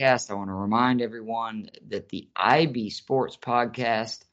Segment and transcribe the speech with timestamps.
[0.00, 0.30] podcast.
[0.30, 4.24] I want to remind everyone that the IB Sports Podcast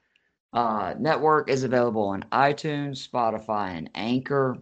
[0.53, 4.57] uh, network is available on iTunes, Spotify, and Anchor.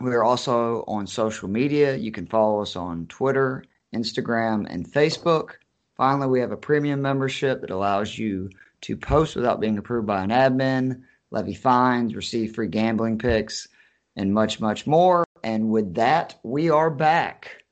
[0.00, 1.96] We are also on social media.
[1.96, 3.64] You can follow us on Twitter,
[3.94, 5.54] Instagram, and Facebook.
[5.96, 8.50] Finally, we have a premium membership that allows you
[8.82, 13.68] to post without being approved by an admin, levy fines, receive free gambling picks,
[14.16, 15.24] and much, much more.
[15.44, 17.62] And with that, we are back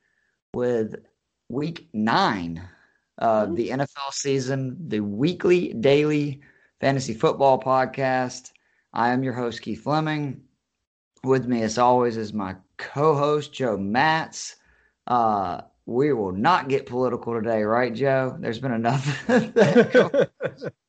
[0.54, 0.96] with
[1.50, 2.62] week nine
[3.18, 6.40] of the NFL season, the weekly, daily
[6.80, 8.52] fantasy football podcast.
[8.92, 10.42] I am your host, Keith Fleming.
[11.22, 14.56] With me, as always, is my co host, Joe Matz.
[15.06, 18.36] Uh, we will not get political today, right, Joe?
[18.40, 19.28] There's been enough.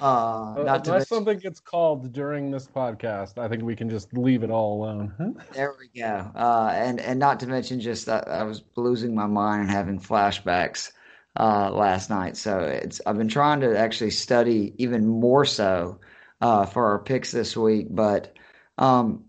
[0.00, 4.12] Uh, uh, not unless something gets called during this podcast, I think we can just
[4.16, 5.36] leave it all alone.
[5.52, 6.30] there we go.
[6.34, 10.00] Uh, and and not to mention, just uh, I was losing my mind and having
[10.00, 10.92] flashbacks
[11.38, 12.36] uh, last night.
[12.36, 16.00] So it's I've been trying to actually study even more so
[16.40, 17.88] uh, for our picks this week.
[17.90, 18.34] But
[18.78, 19.24] um,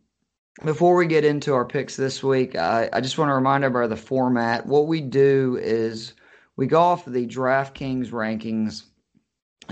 [0.63, 3.85] before we get into our picks this week, I, I just want to remind everybody
[3.85, 4.65] of the format.
[4.65, 6.13] What we do is
[6.55, 8.83] we go off the DraftKings rankings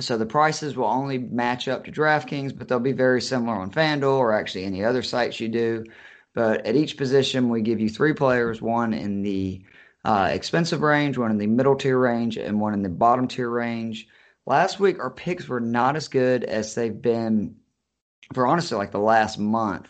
[0.03, 3.71] so the prices will only match up to DraftKings, but they'll be very similar on
[3.71, 5.85] FanDuel or actually any other sites you do.
[6.33, 9.63] But at each position, we give you three players one in the
[10.05, 13.49] uh, expensive range, one in the middle tier range, and one in the bottom tier
[13.49, 14.07] range.
[14.45, 17.55] Last week, our picks were not as good as they've been
[18.33, 19.87] for honestly like the last month.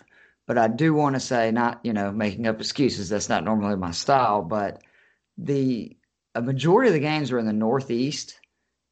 [0.47, 3.75] But I do want to say, not, you know, making up excuses, that's not normally
[3.75, 4.81] my style, but
[5.37, 5.95] the
[6.35, 8.38] a majority of the games were in the Northeast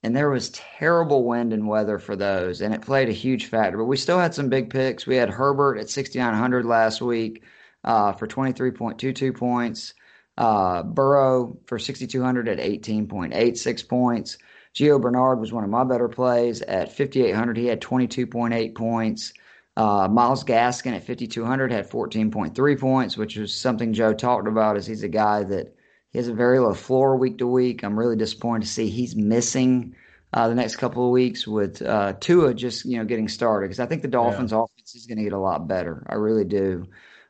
[0.03, 3.77] and there was terrible wind and weather for those, and it played a huge factor.
[3.77, 5.07] But we still had some big picks.
[5.07, 7.43] We had Herbert at 6,900 last week
[7.83, 9.93] uh, for 23.22 points.
[10.37, 14.37] Uh, Burrow for 6,200 at 18.86 points.
[14.75, 17.57] Gio Bernard was one of my better plays at 5,800.
[17.57, 19.33] He had 22.8 points.
[19.75, 24.77] Uh, Myles Gaskin at 5,200 had 14.3 points, which was something Joe talked about.
[24.77, 25.73] As he's a guy that
[26.09, 27.83] he has a very low floor week to week.
[27.83, 29.95] I'm really disappointed to see he's missing
[30.33, 33.79] uh, the next couple of weeks with uh, Tua just you know getting started because
[33.79, 34.63] I think the Dolphins' yeah.
[34.63, 36.05] offense is going to get a lot better.
[36.09, 36.87] I really do.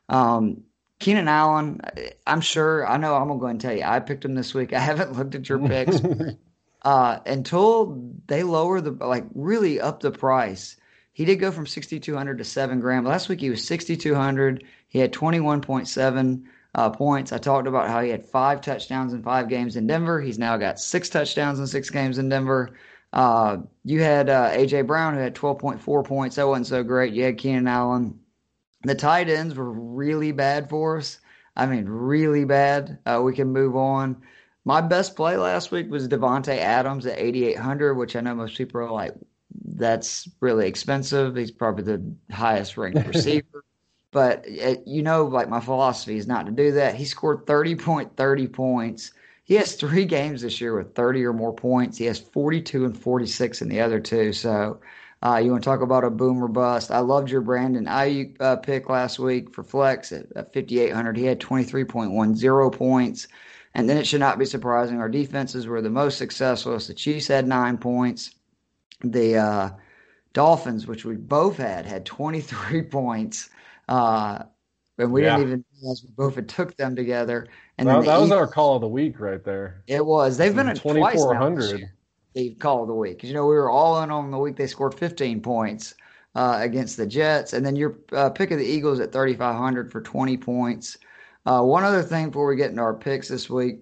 [0.08, 0.62] Um,
[0.98, 1.80] Keenan Allen,
[2.26, 2.86] I'm sure.
[2.86, 3.14] I know.
[3.14, 3.84] I'm gonna go and tell you.
[3.84, 4.72] I picked him this week.
[4.74, 6.00] I haven't looked at your picks
[6.82, 10.76] uh, until they lower the like really up the price.
[11.12, 13.04] He did go from 6,200 to seven grand.
[13.04, 14.62] Last week he was 6,200.
[14.86, 16.44] He had 21.7
[16.74, 17.32] uh, points.
[17.32, 20.20] I talked about how he had five touchdowns in five games in Denver.
[20.20, 22.76] He's now got six touchdowns in six games in Denver.
[23.12, 26.36] Uh, you had uh, AJ Brown who had 12.4 points.
[26.36, 27.14] That wasn't so great.
[27.14, 28.18] You had Keenan Allen.
[28.84, 31.18] The tight ends were really bad for us.
[31.56, 32.98] I mean, really bad.
[33.06, 34.22] Uh, we can move on.
[34.64, 38.80] My best play last week was Davante Adams at 8,800, which I know most people
[38.80, 39.14] are like,
[39.74, 41.34] that's really expensive.
[41.34, 43.64] He's probably the highest ranked receiver.
[44.10, 46.94] But it, uh, you know, like my philosophy is not to do that.
[46.94, 49.12] He scored 30.30 points.
[49.44, 51.98] He has three games this year with 30 or more points.
[51.98, 54.32] He has 42 and 46 in the other two.
[54.32, 54.80] So
[55.22, 56.90] uh, you want to talk about a boomer bust?
[56.90, 61.16] I loved your Brandon Aiyuk uh, pick last week for flex at, at 5,800.
[61.16, 63.28] He had 23.10 points.
[63.74, 65.00] And then it should not be surprising.
[65.00, 66.78] Our defenses were the most successful.
[66.78, 68.30] The Chiefs had nine points.
[69.02, 69.70] The uh,
[70.32, 73.50] Dolphins, which we both had, had 23 points.
[73.88, 74.44] Uh,
[74.98, 75.36] and we yeah.
[75.36, 77.46] didn't even realize we both had took them together.
[77.78, 79.82] And well, that was our call of the week right there.
[79.86, 80.36] It was.
[80.36, 81.88] They've been at twenty four hundred.
[82.34, 84.56] The call of the week because you know we were all in on the week
[84.56, 85.94] they scored fifteen points
[86.34, 89.56] uh, against the Jets, and then your uh, pick of the Eagles at thirty five
[89.56, 90.98] hundred for twenty points.
[91.46, 93.78] Uh, one other thing before we get into our picks this week.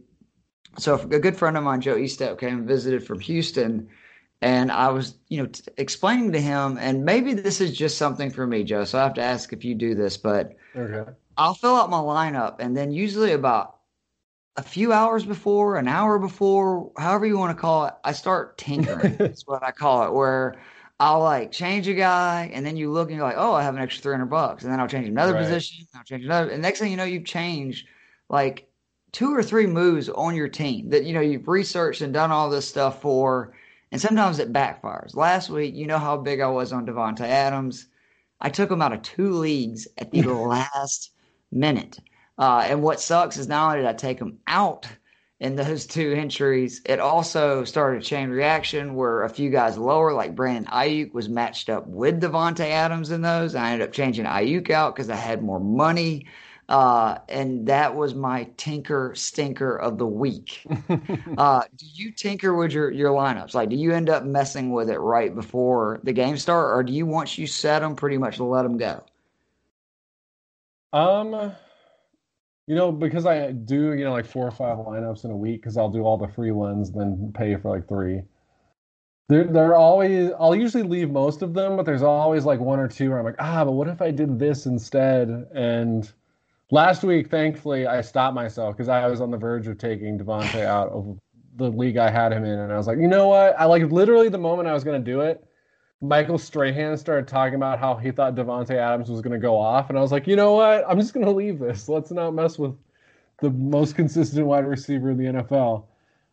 [0.78, 3.88] So a good friend of mine, Joe Eastep, came and visited from Houston
[4.42, 8.30] and I was, you know, t- explaining to him, and maybe this is just something
[8.30, 8.84] for me, Joe.
[8.84, 11.10] So I have to ask if you do this, but okay.
[11.36, 13.76] I'll fill out my lineup, and then usually about
[14.56, 18.56] a few hours before, an hour before, however you want to call it, I start
[18.58, 19.16] tinkering.
[19.18, 20.56] That's what I call it, where
[20.98, 23.74] I'll like change a guy, and then you look and you're like, oh, I have
[23.74, 25.42] an extra three hundred bucks, and then I'll change another right.
[25.42, 27.86] position, I'll change another, and next thing you know, you've changed
[28.28, 28.68] like
[29.12, 32.50] two or three moves on your team that you know you've researched and done all
[32.50, 33.54] this stuff for
[33.96, 35.16] and sometimes it backfires.
[35.16, 37.88] Last week, you know how big I was on Davante Adams.
[38.42, 41.12] I took him out of two leagues at the last
[41.50, 41.98] minute.
[42.36, 44.86] Uh, and what sucks is not only did I take him out
[45.40, 50.12] in those two entries, it also started a chain reaction where a few guys lower,
[50.12, 53.54] like Brandon Aiyuk, was matched up with Davante Adams in those.
[53.54, 56.26] I ended up changing Aiyuk out because I had more money.
[56.68, 60.66] Uh, and that was my tinker stinker of the week.
[61.38, 63.54] uh, do you tinker with your, your lineups?
[63.54, 66.92] Like, do you end up messing with it right before the game start, or do
[66.92, 69.04] you once you set them, pretty much let them go?
[70.92, 71.52] Um,
[72.66, 75.60] you know, because I do, you know, like four or five lineups in a week,
[75.60, 78.22] because I'll do all the free ones, then pay for like three.
[79.28, 80.30] There, there are always.
[80.38, 83.24] I'll usually leave most of them, but there's always like one or two where I'm
[83.24, 85.28] like, ah, but what if I did this instead?
[85.54, 86.10] And
[86.70, 90.64] last week, thankfully, I stopped myself because I was on the verge of taking Davante
[90.64, 91.18] out of
[91.56, 93.58] the league I had him in, and I was like, you know what?
[93.58, 95.42] I like literally the moment I was going to do it,
[96.02, 99.88] Michael Strahan started talking about how he thought Davante Adams was going to go off,
[99.88, 100.84] and I was like, you know what?
[100.88, 101.88] I'm just going to leave this.
[101.88, 102.76] Let's not mess with
[103.40, 105.84] the most consistent wide receiver in the NFL.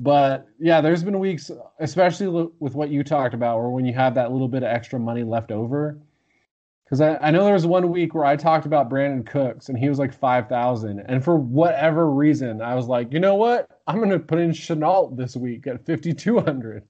[0.02, 1.50] But yeah, there's been weeks,
[1.80, 2.28] especially
[2.60, 5.24] with what you talked about, where when you have that little bit of extra money
[5.24, 5.98] left over,
[6.86, 9.78] because I, I know there was one week where I talked about Brandin Cooks and
[9.78, 11.00] he was like 5,000.
[11.00, 13.68] And for whatever reason, I was like, you know what?
[13.88, 16.84] I'm going to put in Shenault this week at 5,200.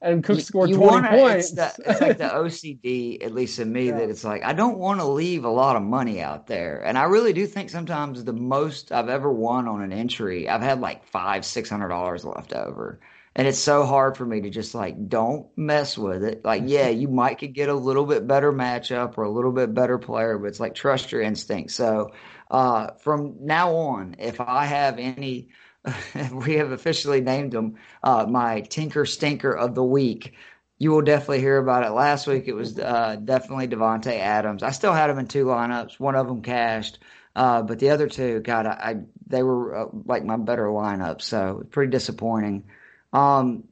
[0.00, 1.50] And Cook scored 20 wanna, points.
[1.50, 3.98] It's, the, it's, like the OCD, at least in me, yeah.
[3.98, 6.80] that it's like, I don't want to leave a lot of money out there.
[6.86, 10.62] And I really do think sometimes the most I've ever won on an entry, I've
[10.62, 13.00] had like five, $600 left over
[13.38, 16.44] and it's so hard for me to just like don't mess with it.
[16.44, 19.72] Like, yeah, you might could get a little bit better matchup or a little bit
[19.72, 21.70] better player, but it's like trust your instinct.
[21.70, 22.10] So
[22.50, 25.50] uh, from now on, if I have any,
[26.32, 30.34] we have officially named them uh, my Tinker Stinker of the week.
[30.78, 31.90] You will definitely hear about it.
[31.90, 34.64] Last week it was uh, definitely Davante Adams.
[34.64, 36.00] I still had him in two lineups.
[36.00, 36.98] One of them cashed.
[37.36, 38.96] Uh, but the other two, God, I, I
[39.28, 42.64] they were uh, like my better lineup, so pretty disappointing.
[43.12, 43.64] Um,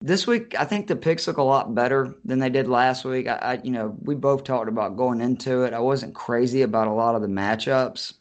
[0.00, 3.28] this week, I think the picks look a lot better than they did last week.
[3.28, 5.74] I, I, you know, we both talked about going into it.
[5.74, 8.14] I wasn't crazy about a lot of the matchups,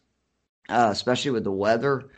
[0.68, 2.10] uh, especially with the weather.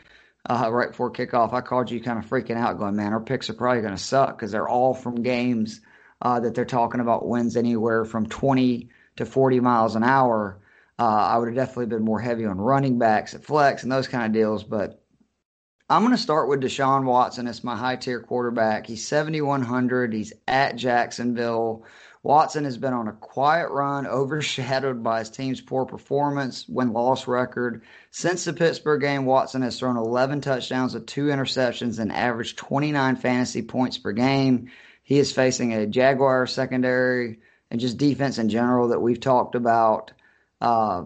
[0.50, 3.48] Uh, right before kickoff, I called you kind of freaking out, going, "Man, our picks
[3.48, 5.80] are probably going to suck because they're all from games
[6.20, 10.58] uh, that they're talking about wins anywhere from 20 to 40 miles an hour."
[10.98, 14.08] Uh, I would have definitely been more heavy on running backs at flex and those
[14.08, 15.01] kind of deals, but
[15.92, 18.86] I'm going to start with Deshaun Watson as my high tier quarterback.
[18.86, 20.14] He's 7,100.
[20.14, 21.84] He's at Jacksonville.
[22.22, 27.28] Watson has been on a quiet run, overshadowed by his team's poor performance, win loss
[27.28, 27.82] record.
[28.10, 33.16] Since the Pittsburgh game, Watson has thrown 11 touchdowns with two interceptions and averaged 29
[33.16, 34.70] fantasy points per game.
[35.02, 37.40] He is facing a Jaguar secondary
[37.70, 40.12] and just defense in general that we've talked about
[40.62, 41.04] uh,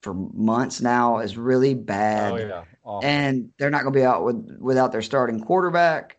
[0.00, 2.32] for months now is really bad.
[2.32, 2.64] Oh, yeah.
[2.84, 3.08] Awful.
[3.08, 6.18] and they're not going to be out with, without their starting quarterback.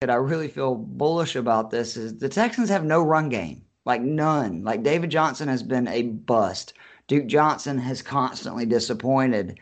[0.00, 4.00] And I really feel bullish about this is the Texans have no run game, like
[4.00, 4.62] none.
[4.62, 6.74] Like David Johnson has been a bust.
[7.08, 9.58] Duke Johnson has constantly disappointed.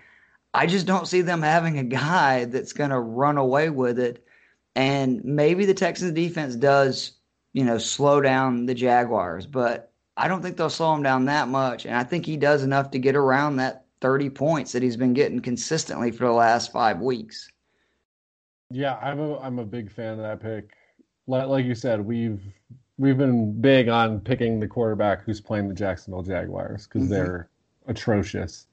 [0.52, 4.26] I just don't see them having a guy that's going to run away with it.
[4.74, 7.12] And maybe the Texans defense does,
[7.54, 11.48] you know, slow down the Jaguars, but I don't think they'll slow them down that
[11.48, 11.86] much.
[11.86, 15.14] And I think he does enough to get around that 30 points that he's been
[15.14, 17.50] getting consistently for the last five weeks.
[18.70, 20.72] Yeah, I'm a I'm a big fan of that pick.
[21.26, 22.40] Like, like you said, we've
[22.98, 27.12] we've been big on picking the quarterback who's playing the Jacksonville Jaguars because mm-hmm.
[27.12, 27.48] they're
[27.86, 28.66] atrocious.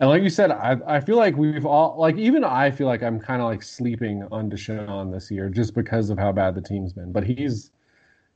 [0.00, 3.02] And like you said, I I feel like we've all like even I feel like
[3.02, 6.62] I'm kind of like sleeping on Deshaun this year just because of how bad the
[6.62, 7.12] team's been.
[7.12, 7.70] But he's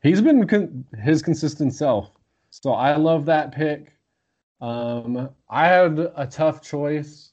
[0.02, 2.10] he's been con- his consistent self.
[2.50, 3.91] So I love that pick.
[4.62, 7.32] Um, I had a tough choice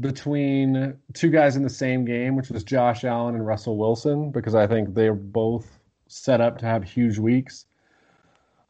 [0.00, 4.54] between two guys in the same game, which was Josh Allen and Russell Wilson, because
[4.54, 7.66] I think they're both set up to have huge weeks.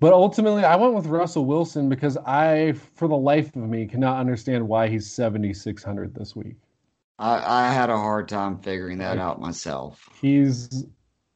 [0.00, 4.18] But ultimately, I went with Russell Wilson because I, for the life of me, cannot
[4.18, 6.56] understand why he's 7,600 this week.
[7.18, 10.08] I, I had a hard time figuring that out myself.
[10.20, 10.86] He's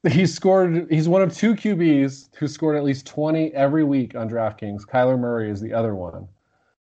[0.08, 0.90] he's scored.
[0.90, 4.86] He's one of two QBs who scored at least 20 every week on DraftKings.
[4.86, 6.26] Kyler Murray is the other one.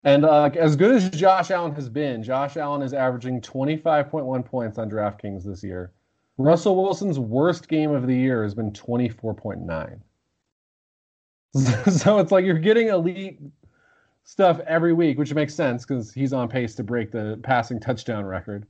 [0.04, 4.78] And uh, as good as Josh Allen has been, Josh Allen is averaging 25.1 points
[4.78, 5.92] on DraftKings this year.
[6.38, 10.00] Russell Wilson's worst game of the year has been 24.9.
[11.90, 13.40] so it's like you're getting elite
[14.24, 18.24] stuff every week, which makes sense because he's on pace to break the passing touchdown
[18.24, 18.66] record.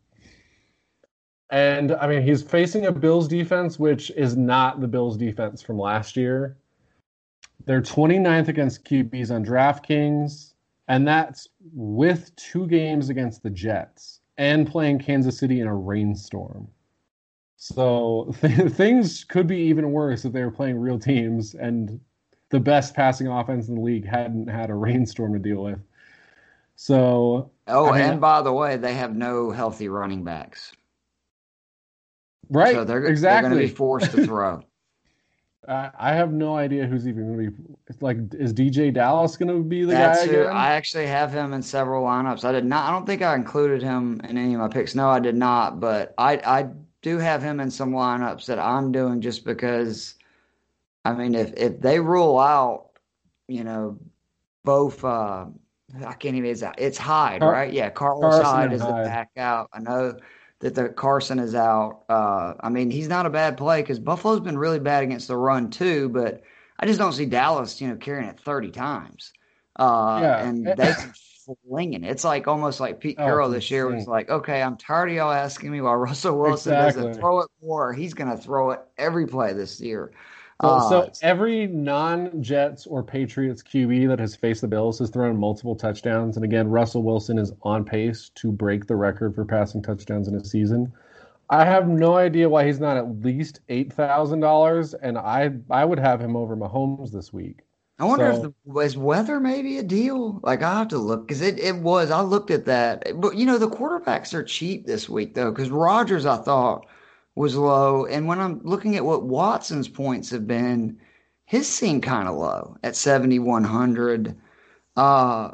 [1.50, 5.78] And I mean, he's facing a Bills defense, which is not the Bills defense from
[5.78, 6.56] last year.
[7.66, 10.49] They're 29th against QBs on DraftKings
[10.90, 16.66] and that's with two games against the Jets and playing Kansas City in a rainstorm.
[17.56, 22.00] So th- things could be even worse if they were playing real teams and
[22.48, 25.78] the best passing offense in the league hadn't had a rainstorm to deal with.
[26.74, 30.72] So Oh, I mean- and by the way, they have no healthy running backs.
[32.48, 32.74] Right.
[32.74, 33.48] So they're, they're exactly.
[33.50, 34.64] going to be forced to throw.
[35.68, 37.74] I I have no idea who's even going to be.
[37.88, 40.56] It's like, is DeeJay Dallas going to be the That's guy who again?
[40.56, 42.44] I actually have him in several lineups.
[42.44, 42.88] I did not.
[42.88, 44.94] I don't think I included him in any of my picks.
[44.94, 45.80] No, I did not.
[45.80, 46.68] But I I
[47.02, 50.14] do have him in some lineups that I'm doing just because.
[51.04, 52.90] I mean, if if they rule out,
[53.48, 53.98] you know,
[54.64, 55.04] both.
[55.04, 55.46] Uh,
[56.06, 56.50] I can't even.
[56.50, 57.72] It's, it's Hyde, Car- right?
[57.72, 59.70] Yeah, Carlos Carson Hyde is the back out.
[59.72, 60.16] I know
[60.60, 62.04] that the Carson is out.
[62.08, 65.36] Uh, I mean, he's not a bad play because Buffalo's been really bad against the
[65.36, 66.08] run too.
[66.10, 66.42] But
[66.78, 69.32] I just don't see Dallas, you know, carrying it 30 times.
[69.78, 70.36] Uh, Yeah.
[70.36, 70.94] and they
[71.66, 72.04] flinging.
[72.04, 75.08] It's like almost like Pete Oh, Carroll it's this year was like, okay, I'm tired
[75.10, 76.76] of y'all asking me why Russell Wilson Exactly.
[76.76, 77.92] doesn't throw it more.
[77.92, 80.12] He's going to throw it every play this year.
[80.60, 85.36] So, Uh, so every non-Jets or Patriots QB that has faced the Bills has thrown
[85.36, 89.82] multiple touchdowns, and again, Russell Wilson is on pace to break the record for passing
[89.82, 90.92] touchdowns in a season.
[91.48, 95.84] I have no idea why he's not at least eight thousand dollars, and I I
[95.84, 97.60] would have him over Mahomes this week.
[97.98, 100.40] I wonder So- if the, is weather maybe a deal.
[100.42, 102.10] Like I have to look because it, it was.
[102.10, 105.50] I looked at that, but you know the quarterbacks are cheap this week though.
[105.50, 106.86] Because Rodgers, I thought
[107.36, 110.98] was low, and when I'm looking at what Watson's points have been,
[111.44, 114.36] his seem kind of low at seventy one hundred.
[114.96, 115.52] Uh,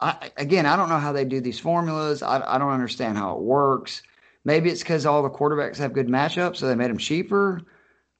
[0.00, 2.22] I again, I don't know how they do these formulas.
[2.22, 4.02] I I don't understand how it works.
[4.44, 7.62] Maybe it's because all the quarterbacks have good matchups, so they made them cheaper.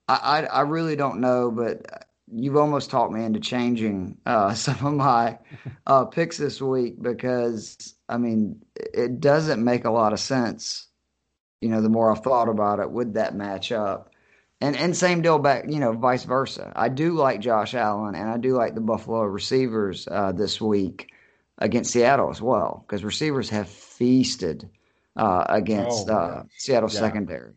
[0.08, 4.86] I, I I really don't know, but you've almost talked me into changing uh, some
[4.86, 5.38] of my
[5.86, 10.89] uh, picks this week because I mean it doesn't make a lot of sense.
[11.60, 14.10] You know, the more I've thought about it would that match up?
[14.60, 15.64] and and same deal back.
[15.68, 16.72] You know, vice versa.
[16.76, 21.10] I do like Josh Allen, and I do like the Buffalo receivers uh, this week
[21.58, 24.68] against Seattle as well because receivers have feasted
[25.16, 27.00] uh, against Oh, uh, Seattle Yeah.
[27.00, 27.54] secondary.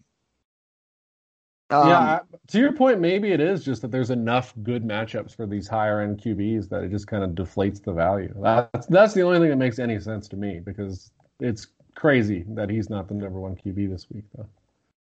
[1.69, 5.47] Um, yeah, to your point, maybe it is just that there's enough good matchups for
[5.47, 8.33] these higher end QBs that it just kind of deflates the value.
[8.41, 12.69] That's that's the only thing that makes any sense to me because it's crazy that
[12.69, 14.47] he's not the number one QB this week, though.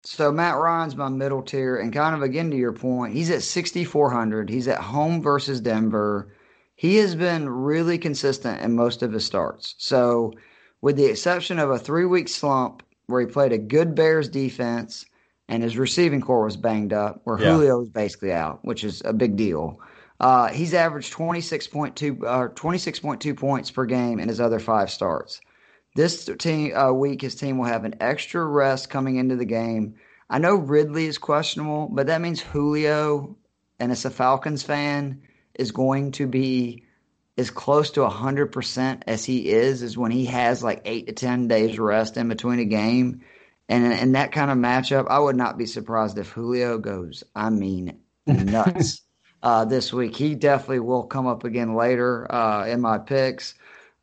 [0.02, 3.43] So Matt Ryan's my middle tier, and kind of again to your point, he's at
[3.43, 4.49] 6,400.
[4.49, 6.28] He's at home versus Denver.
[6.76, 9.75] He has been really consistent in most of his starts.
[9.78, 10.33] So,
[10.81, 15.07] with the exception of a three week slump where he played a good Bears defense
[15.49, 17.55] and his receiving corps was banged up, where Yeah.
[17.55, 19.81] Julio was basically out, which is a big deal.
[20.21, 25.40] Uh, he's averaged 26.2 uh, 26.2 points per game in his other five starts.
[25.97, 29.95] This team uh, week, his team will have an extra rest coming into the game.
[30.29, 33.37] I know Ridley is questionable, but that means Julio,
[33.81, 35.23] and as a Falcons fan,
[35.55, 36.85] is going to be
[37.38, 41.49] as close to 100% as he is, is when he has like eight to 10
[41.49, 43.23] days rest in between a game.
[43.69, 47.50] And in, that kind of matchup, I would not be surprised if Julio goes, I
[47.50, 49.00] mean, nuts
[49.43, 50.15] uh, this week.
[50.15, 53.55] He definitely will come up again later uh, in my picks.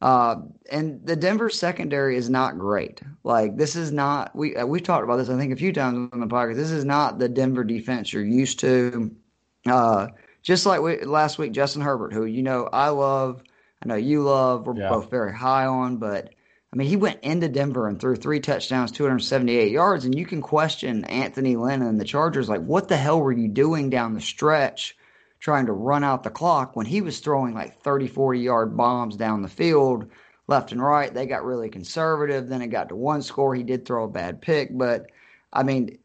[0.04, 3.02] Uh, and the Denver secondary is not great.
[3.24, 6.10] Like this is not we uh, we've talked about this I think a few times
[6.12, 6.56] on the podcast.
[6.58, 9.16] This is not the Denver defense you're used to.
[9.66, 10.08] Uh,
[10.42, 13.44] just like we, last week, Justin Herbert, who you know I love,
[13.82, 14.68] I know you love.
[14.68, 14.90] We're Yeah.
[14.90, 16.32] both very high on, but
[16.74, 20.42] I mean he went into Denver and threw three touchdowns, 278 yards, and you can
[20.42, 22.50] question Anthony Lynn and the Chargers.
[22.50, 24.98] Like, what the hell were you doing down the stretch?
[25.44, 29.18] Trying to run out the clock when he was throwing like 30, 40 yard bombs
[29.18, 30.10] down the field,
[30.48, 31.14] left and right.
[31.14, 32.48] They got really conservative.
[32.48, 33.54] Then it got to one score.
[33.54, 35.08] He did throw a bad pick, but
[35.52, 35.98] I mean,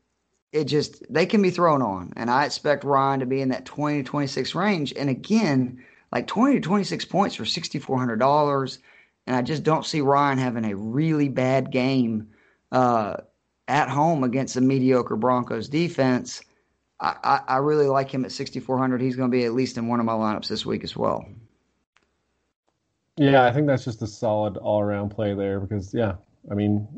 [0.52, 2.12] it just, they can be thrown on.
[2.16, 4.92] And I expect Ryan to be in that 20 to 26 range.
[4.97, 8.78] And again, like 20 to 26 points for $6,400.
[9.28, 12.26] And I just don't see Ryan having a really bad game
[12.73, 13.18] uh,
[13.68, 16.42] at home against a mediocre Broncos defense.
[17.00, 19.00] I, I, really like him at 6,400.
[19.00, 21.24] He's going to be at least in one of my lineups this week as well.
[23.16, 26.14] Yeah, I think that's just a solid all around play there because, yeah,
[26.50, 26.88] I mean,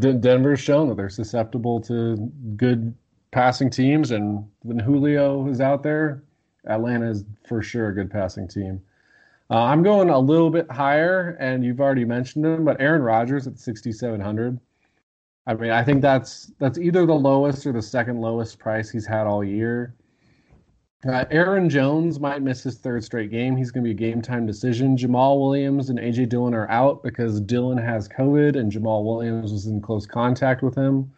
[0.00, 2.16] D- Denver's shown that they're susceptible to
[2.56, 2.94] good
[3.30, 6.24] passing teams, and when Julio is out there,
[6.66, 8.80] Atlanta is for sure a good passing team.
[9.48, 13.46] Uh, I'm going a little bit higher, and you've already mentioned him, but Aaron Rodgers
[13.46, 14.58] at 6,700.
[15.46, 19.06] I mean, I think that's that's either the lowest or the second lowest price he's
[19.06, 19.94] had all year.
[21.06, 23.56] Uh, Aaron Jones might miss his third straight game.
[23.56, 24.96] He's going to be a game time decision.
[24.96, 29.66] Jamaal Williams and AJ Dillon are out because Dillon has COVID and Jamaal Williams was
[29.66, 31.12] in close contact with him.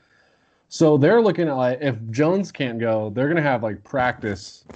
[0.69, 4.67] So they're looking at like if Jones can't go, they're going to have like practice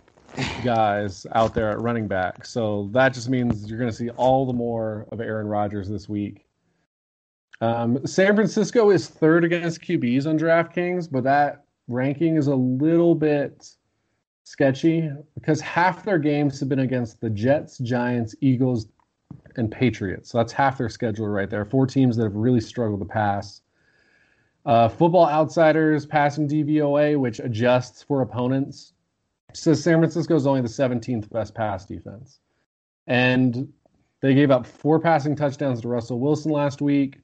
[0.62, 2.46] guys out there at running back.
[2.46, 6.08] So that just means you're going to see all the more of Aaron Rodgers this
[6.08, 6.46] week.
[7.62, 13.14] Um, San Francisco is third against QBs on DraftKings, but that ranking is a little
[13.14, 13.70] bit
[14.42, 18.88] sketchy because half their games have been against the Jets, Giants, Eagles,
[19.54, 20.28] and Patriots.
[20.28, 21.64] So that's half their schedule right there.
[21.64, 23.62] Four teams that have really struggled to pass.
[24.66, 28.92] Uh, Football Outsiders passing DVOA, which adjusts for opponents,
[29.54, 32.40] says San Francisco is only the 17th best pass defense.
[33.06, 33.72] And
[34.20, 37.20] they gave up four passing touchdowns to Russell Wilson last week.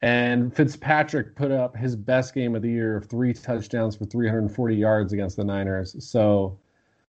[0.00, 4.76] And Fitzpatrick put up his best game of the year of three touchdowns for 340
[4.76, 5.96] yards against the Niners.
[6.06, 6.58] So,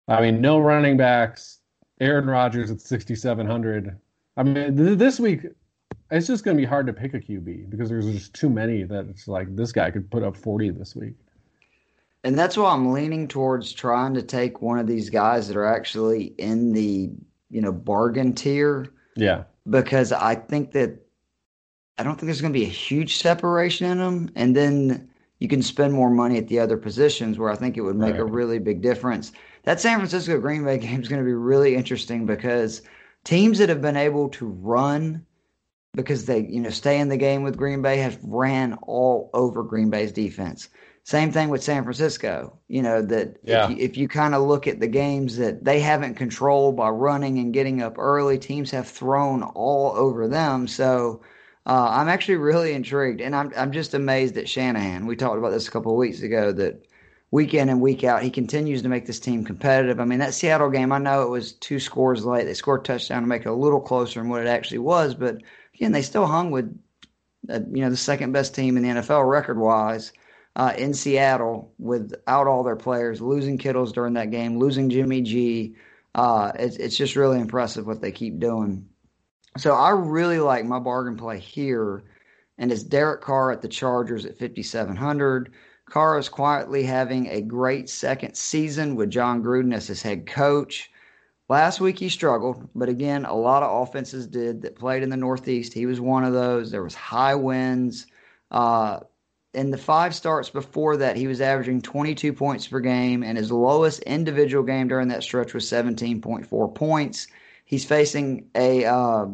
[0.08, 1.60] I mean, no running backs.
[2.00, 3.98] Aaron Rodgers at 6,700.
[4.38, 5.48] I mean, th- this week,
[6.12, 8.84] it's just going to be hard to pick a QB because there's just too many
[8.84, 11.16] that it's like this guy could put up 40 this week.
[12.24, 15.66] And that's why I'm leaning towards trying to take one of these guys that are
[15.66, 17.12] actually in the,
[17.50, 18.94] you know, bargain tier.
[19.16, 19.44] Yeah.
[19.70, 21.07] Because I think that
[21.98, 24.30] I don't think there's going to be a huge separation in them.
[24.36, 27.82] And then you can spend more money at the other positions where I think it
[27.82, 28.22] would make right.
[28.22, 29.32] a really big difference.
[29.64, 32.82] That San Francisco Green Bay game is going to be really interesting because
[33.24, 35.26] teams that have been able to run
[35.94, 39.64] because they, you know, stay in the game with Green Bay have ran all over
[39.64, 40.70] Green Bay's defense.
[41.04, 42.60] Same thing with San Francisco.
[42.68, 43.64] You know that yeah.
[43.64, 46.90] if you, if you kind of look at the games that they haven't controlled by
[46.90, 50.68] running and getting up early, teams have thrown all over them.
[50.68, 51.22] So
[51.68, 55.06] uh, I'm actually really intrigued, and I'm I'm just amazed at Shanahan.
[55.06, 56.88] We talked about this a couple of weeks ago that
[57.32, 60.00] week in and week out he continues to make this team competitive.
[60.00, 62.46] I mean that Seattle game, I know it was two scores late.
[62.46, 65.14] They scored a touchdown to make it a little closer than what it actually was,
[65.14, 65.42] but
[65.76, 66.74] again they still hung with
[67.50, 70.14] uh, you know the second best team in the NFL record wise.
[70.56, 75.76] Uh, in Seattle, without all their players, losing Kittles during that game, losing Jimmy G,
[76.16, 78.88] uh, it's, it's just really impressive what they keep doing.
[79.58, 82.04] So I really like my bargain play here,
[82.58, 85.52] and it's Derek Carr at the Chargers at 5,700.
[85.90, 90.92] Carr is quietly having a great second season with Jon Gruden as his head coach.
[91.50, 95.18] Last week he struggled, but again, a lot of offenses did that played in the
[95.18, 95.74] Northeast.
[95.74, 96.70] He was one of those.
[96.70, 98.06] There was high winds.
[98.52, 99.00] Uh,
[99.54, 103.52] in the five starts before that, he was averaging 22 points per game, and his
[103.52, 107.28] lowest individual game during that stretch was 17.4 points.
[107.68, 109.26] He's facing a uh,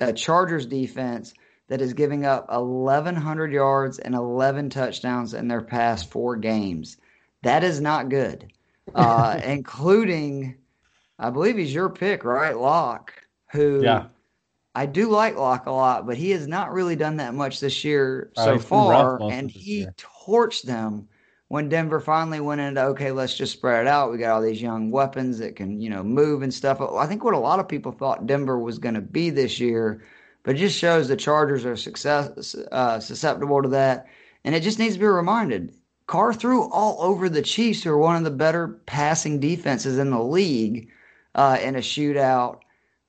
[0.00, 1.32] a Chargers defense
[1.68, 6.96] that is giving up 1,100 yards and 11 touchdowns in their past four games.
[7.44, 8.52] That is not good,
[8.94, 10.56] uh, including,
[11.16, 12.58] I believe he's your pick, right?
[12.58, 13.12] Lock,
[13.52, 14.06] who yeah.
[14.74, 17.84] I do like Lock a lot, but he has not really done that much this
[17.84, 19.94] year so uh, far, and he year.
[19.96, 21.06] torched them
[21.48, 24.10] when Denver finally went into okay, let's just spread it out.
[24.10, 26.80] We got all these young weapons that can you know move and stuff.
[26.80, 30.02] I think what a lot of people thought Denver was going to be this year,
[30.42, 34.06] but it just shows the Chargers are success uh, susceptible to that,
[34.44, 35.74] and it just needs to be reminded.
[36.06, 40.10] Carr threw all over the Chiefs, who are one of the better passing defenses in
[40.10, 40.88] the league,
[41.34, 42.60] uh, in a shootout.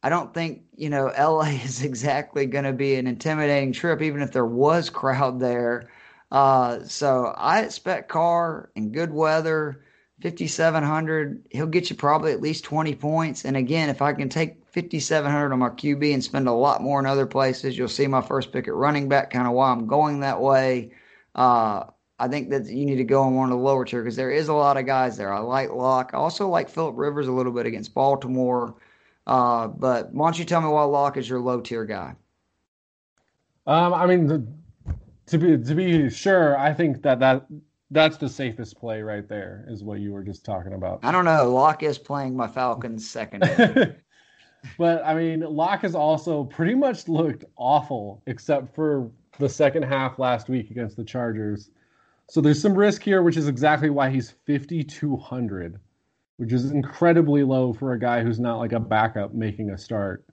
[0.04, 4.22] I don't think you know LA is exactly going to be an intimidating trip, even
[4.22, 5.90] if there was crowd there.
[6.32, 9.84] Uh, so I expect Carr in good weather,
[10.22, 11.48] 5,700.
[11.52, 13.46] He'll get you probably at least 20 points.
[13.46, 17.00] And again, if I can take 5,700 on my QB and spend a lot more
[17.00, 19.88] in other places, you'll see my first pick at running back, kind of why I'm
[19.88, 20.92] going that way.
[21.36, 21.86] Uh,
[22.20, 24.32] I think that you need to go on one of the lower tier because there
[24.32, 25.32] is a lot of guys there.
[25.32, 26.12] I like Lock.
[26.14, 28.76] I also like Philip Rivers a little bit against Baltimore.
[29.28, 32.16] Uh, but why don't you tell me why Lock is your low tier guy?
[33.68, 34.48] Um, I mean, the,
[35.28, 37.46] to be to be sure, I think that that
[37.92, 39.66] that's the safest play right there.
[39.68, 41.00] Is what you were just talking about.
[41.04, 41.52] I don't know.
[41.54, 43.44] Lock is playing my Falcons second.
[44.78, 50.20] but I mean, Lock has also pretty much looked awful, except for the second half
[50.20, 51.70] last week against the Chargers.
[52.30, 55.80] So there's some risk here, which is exactly why he's 5,200,
[56.38, 60.26] which is incredibly low for a guy who's not like a backup making a start.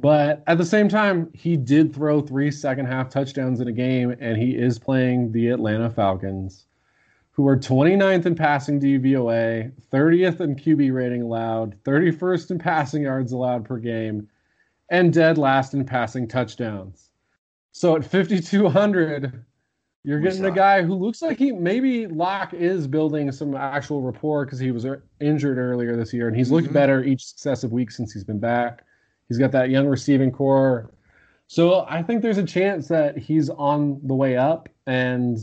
[0.00, 4.16] But at the same time, he did throw three second half touchdowns in a game,
[4.18, 6.66] and he is playing the Atlanta Falcons,
[7.30, 13.32] who are 29th in passing DVOA, 30th in QB rating allowed, 31st in passing yards
[13.32, 14.28] allowed per game,
[14.88, 17.10] and dead last in passing touchdowns.
[17.70, 19.44] So at 5,200,
[20.02, 24.44] you're getting a guy who looks like he maybe Lock is building some actual rapport
[24.44, 24.86] because he was
[25.20, 26.74] injured earlier this year, and he's looked mm-hmm.
[26.74, 28.82] better each successive week since he's been back.
[29.28, 30.90] He's got that young receiving corps.
[31.46, 35.38] So I think there's a chance that he's on the way up, and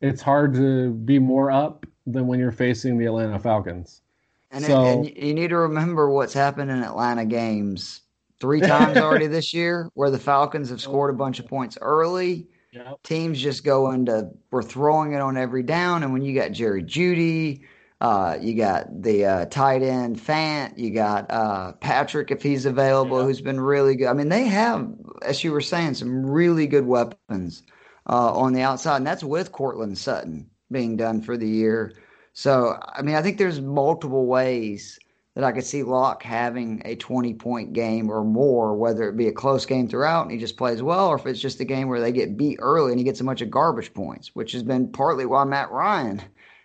[0.00, 4.02] it's hard to be more up than when you're facing the Atlanta Falcons.
[4.50, 8.02] And, so, it, and you need to remember what's happened in Atlanta games
[8.40, 12.46] three times already this year where the Falcons have scored a bunch of points early.
[12.72, 13.02] Yep.
[13.04, 16.82] Teams just go into we're throwing it on every down, and when you got Jerry
[16.82, 17.62] Jeudy,
[18.04, 23.20] uh, you got the uh, tight end Fant, you got uh, Patrick if he's available,
[23.20, 23.24] Yeah.
[23.24, 24.08] who's been really good.
[24.08, 24.86] I mean, they have,
[25.22, 27.62] as you were saying, some really good weapons
[28.06, 31.94] uh, on the outside, and that's with Courtland Sutton being done for the year.
[32.34, 34.98] So, I mean, I think there's multiple ways
[35.34, 39.28] that I could see Lock having a 20 point game or more, whether it be
[39.28, 41.88] a close game throughout and he just plays well, or if it's just a game
[41.88, 44.62] where they get beat early and he gets a bunch of garbage points, which has
[44.62, 46.22] been partly why Matt Ryan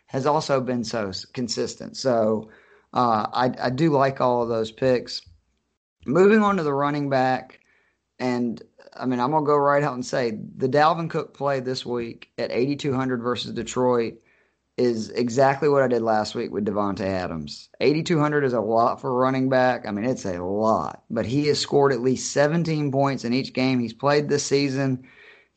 [0.10, 1.96] has also been so consistent.
[1.96, 2.50] So
[2.96, 5.22] uh, I, I do like all of those picks.
[6.08, 7.60] Moving on to the running back,
[8.18, 8.60] and
[8.98, 11.86] I mean, I'm going to go right out and say the Dalvin Cook play this
[11.86, 14.16] week at 8,200 versus Detroit
[14.78, 17.70] is exactly what I did last week with Davante Adams.
[17.80, 19.86] 8,200 is a lot for running back.
[19.86, 23.54] I mean, it's a lot, but he has scored at least 17 points in each
[23.54, 25.08] game he's played this season.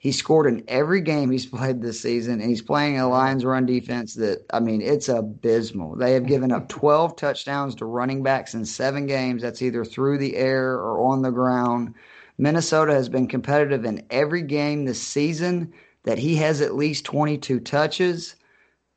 [0.03, 3.67] He scored in every game he's played this season, and he's playing a Lions run
[3.67, 5.95] defense that, I mean, it's abysmal.
[5.95, 9.43] They have given up 12 touchdowns to running backs in seven games.
[9.43, 11.95] That's either through the air or on the ground.
[12.37, 17.61] Minnesota has been competitive in every game this season that he has at least 22
[17.61, 18.35] touches.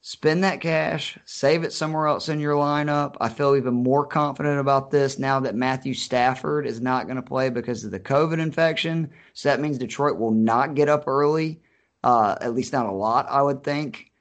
[0.08, 3.16] Spend that cash, save it somewhere else in your lineup.
[3.20, 7.24] I feel even more confident about this now that Matthew Stafford is not going to
[7.24, 9.10] play because of the COVID infection.
[9.34, 11.60] So that means Detroit will not get up early,
[12.04, 14.12] uh, at least not a lot, I would think.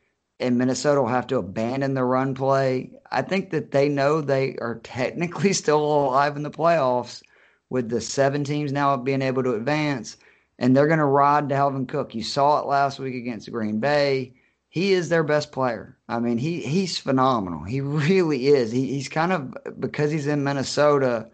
[0.40, 2.92] And Minnesota will have to abandon the run play.
[3.12, 7.22] I think that they know they are technically still alive in the playoffs
[7.68, 10.16] with the seven teams now being able to advance.
[10.58, 12.14] And they're going to ride Dalvin Cook.
[12.14, 14.32] You saw it last week against Green Bay
[14.74, 15.96] he is their best player.
[16.08, 17.62] I mean, he he's phenomenal.
[17.62, 18.72] He really is.
[18.72, 21.30] He, he's kind of because he's in Minnesota,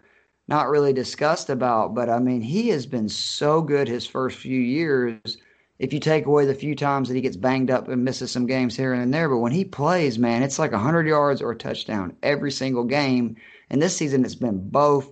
[0.47, 4.59] not really discussed about, but I mean, he has been so good his first few
[4.59, 5.37] years.
[5.79, 8.45] If you take away the few times that he gets banged up and misses some
[8.45, 11.57] games here and there, but when he plays, man, it's like 100 yards or a
[11.57, 13.37] touchdown every single game.
[13.71, 15.11] And this season, it's been both.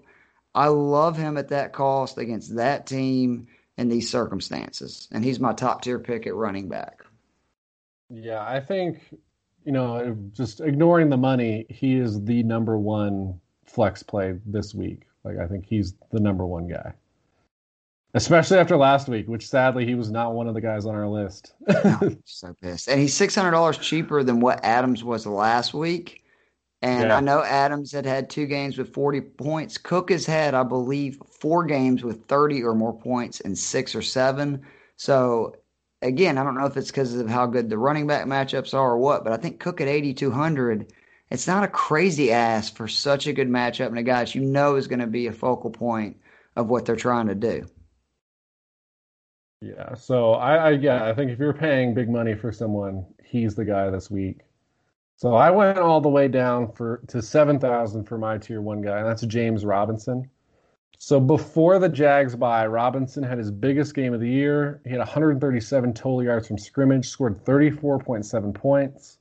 [0.54, 5.54] I love him at that cost against that team in these circumstances, and he's my
[5.54, 6.99] top tier pick at running back.
[8.10, 9.00] Yeah, I think,
[9.66, 15.04] you know, just ignoring the money, he is the number one flex play this week.
[15.24, 16.94] Like, I think he's the number one guy.
[18.16, 21.08] Especially after last week, which sadly he was not one of the guys on our
[21.08, 21.54] list.
[21.68, 22.90] no, so pissed.
[22.90, 26.24] And he's six hundred dollars cheaper than what Adams was last week.
[26.82, 27.18] And Yeah.
[27.18, 29.78] I know Adams had had two games with forty points.
[29.78, 34.02] Cook has had, I believe, four games with thirty or more points and six or
[34.02, 34.66] seven.
[34.96, 35.56] So
[36.02, 38.92] again, I don't know if it's because of how good the running back matchups are
[38.92, 40.94] or what, but I think Cook at eighty two hundred.
[41.30, 44.42] It's not a crazy ass for such a good matchup and a guy that you
[44.42, 46.18] know is going to be a focal point
[46.56, 47.68] of what they're trying to do.
[49.62, 53.56] Yeah, so I, I yeah, I think if you're paying big money for someone, he's
[53.56, 54.40] the guy this week.
[55.18, 58.82] So I went all the way down for to seven thousand for my tier one
[58.82, 60.30] guy, and that's James Robinson.
[61.02, 64.82] So before the Jags bye, Robinson had his biggest game of the year.
[64.84, 69.18] He had 137 total yards from scrimmage, scored 34.7 points,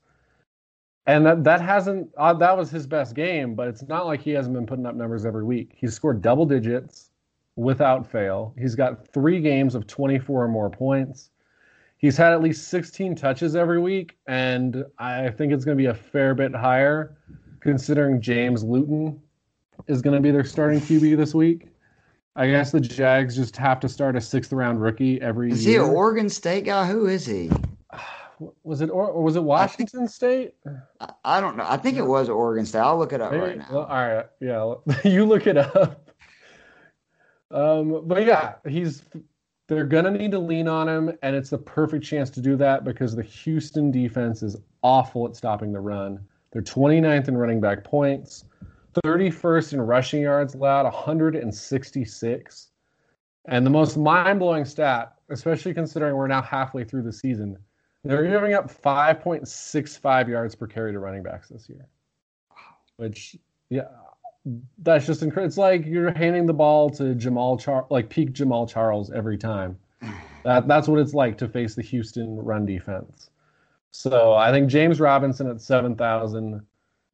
[1.06, 3.54] and that that hasn't uh, that was his best game.
[3.54, 5.70] But it's not like he hasn't been putting up numbers every week.
[5.76, 7.10] He's scored double digits
[7.54, 8.54] without fail.
[8.58, 11.30] He's got three games of 24 or more points.
[11.98, 15.88] He's had at least 16 touches every week, and I think it's going to be
[15.88, 17.16] a fair bit higher
[17.60, 19.20] considering James Luton
[19.86, 21.68] is going to be their starting QB this week.
[22.36, 25.56] I guess the Jags just have to start a sixth round rookie every year.
[25.56, 26.86] Is he an Oregon State guy?
[26.86, 27.50] Who is he?
[28.62, 30.54] was it or, was it Washington State?
[31.00, 31.66] I, I don't know.
[31.66, 32.78] I think it was Oregon State.
[32.80, 33.66] I'll look it up Maybe- right now.
[33.70, 34.74] well, all right, yeah,
[35.10, 36.10] you look it up.
[37.50, 39.02] Um, but yeah, he's
[39.66, 42.84] they're gonna need to lean on him, and it's the perfect chance to do that
[42.84, 46.20] because the Houston defense is awful at stopping the run.
[46.52, 48.44] They're 29th in running back points,
[49.04, 52.68] 31st in rushing yards allowed, 166.
[53.46, 57.56] And the most mind blowing stat, especially considering we're now halfway through the season,
[58.04, 61.86] they're giving up 5.65 yards per carry to running backs this year.
[62.96, 63.36] Which,
[63.70, 63.88] yeah,
[64.78, 65.48] that's just incredible.
[65.48, 69.78] It's like you're handing the ball to Jamal Char, like peak Jamaal Charles every time.
[70.44, 73.28] That that's what it's like to face the Houston run defense.
[73.90, 76.64] So I think James Robinson at seven thousand,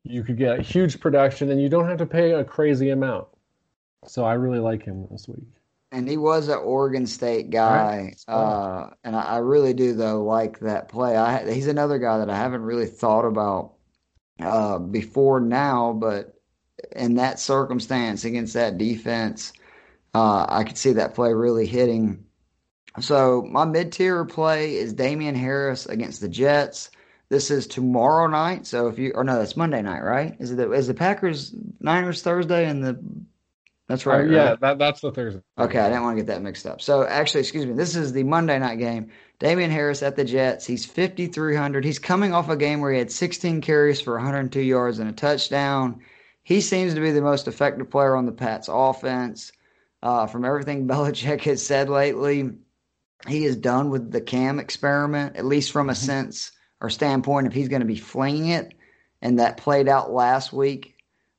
[0.05, 3.29] you could get huge production, and you don't have to pay a crazy amount.
[4.07, 5.47] So I really like him this week.
[5.93, 8.27] And he was an Oregon State guy, Right.
[8.27, 11.17] uh, and I, I really do though like that play.
[11.17, 13.75] I he's another guy that I haven't really thought about
[14.41, 16.35] uh, before now, but
[16.93, 19.53] in that circumstance against that defense,
[20.15, 22.25] uh, I could see that play really hitting.
[23.01, 26.91] So my mid tier play is Damien Harris against the Jets.
[27.29, 28.67] This is tomorrow night.
[28.67, 30.37] So if you or no, that's Monday night, right?
[30.39, 32.99] Is it the, is the Packers Niners Thursday and the
[33.89, 34.23] that's right.
[34.23, 34.61] Uh, yeah, right?
[34.61, 35.43] that, that's the Thursday.
[35.59, 36.81] Okay, I didn't want to get that mixed up.
[36.81, 39.11] So actually, excuse me, this is the Monday night game.
[39.41, 40.67] Damien Harris at the Jets.
[40.67, 41.85] He's 5,300.
[41.85, 45.13] He's coming off a game where he had 16 carries for 102 yards and a
[45.13, 46.01] touchdown.
[46.45, 49.53] He seems to be the most effective player on the Pats offense.
[50.03, 52.53] Uh, from everything Belichick has said lately,
[53.27, 56.07] he is done with the Cam experiment, at least from a mm-hmm.
[56.07, 58.75] sense or standpoint, if he's going to be flinging it.
[59.23, 60.97] And that played out last week,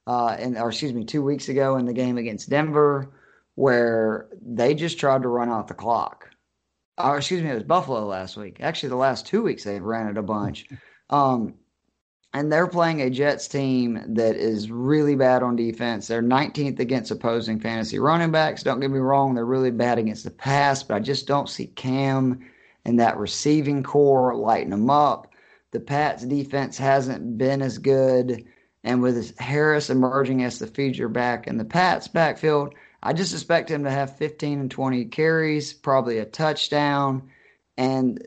[0.08, 3.12] uh, and or excuse me, two weeks ago in the game against Denver,
[3.56, 6.30] where they just tried to run out the clock.
[6.98, 8.58] Or excuse me, it was Buffalo last week.
[8.60, 10.68] Actually, the last two weeks they've ran it a bunch.
[11.10, 11.56] Um,
[12.36, 16.08] and they're playing a Jets team that is really bad on defense.
[16.08, 18.62] They're 19th against opposing fantasy running backs.
[18.62, 21.68] Don't get me wrong, they're really bad against the pass, but I just don't see
[21.68, 22.46] Cam
[22.86, 25.34] and that receiving corps lighting them up.
[25.72, 28.46] The Pats defense hasn't been as good,
[28.84, 33.70] and with Harris emerging as the feature back in the Pats backfield, I just expect
[33.70, 37.30] him to have 15 and 20 carries, probably a touchdown,
[37.78, 38.26] and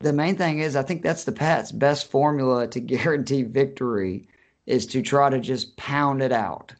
[0.00, 4.28] the main thing is I think that's the Pats' best formula to guarantee victory
[4.66, 6.74] is to try to just pound it out.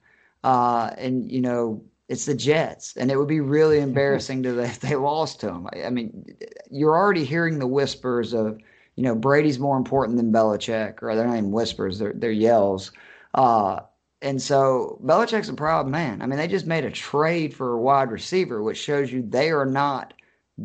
[0.44, 4.80] Uh, and you know, it's the Jets, and it would be really embarrassing to if
[4.80, 5.68] they lost to them.
[5.72, 6.24] I, I mean,
[6.70, 8.58] you're already hearing the whispers of,
[8.96, 12.92] you know, Brady's more important than Belichick, or they're not even whispers; they're they're yells.
[13.34, 13.80] Uh,
[14.22, 16.22] and so Belichick's a proud man.
[16.22, 19.50] I mean, they just made a trade for a wide receiver, which shows you they
[19.50, 20.14] are not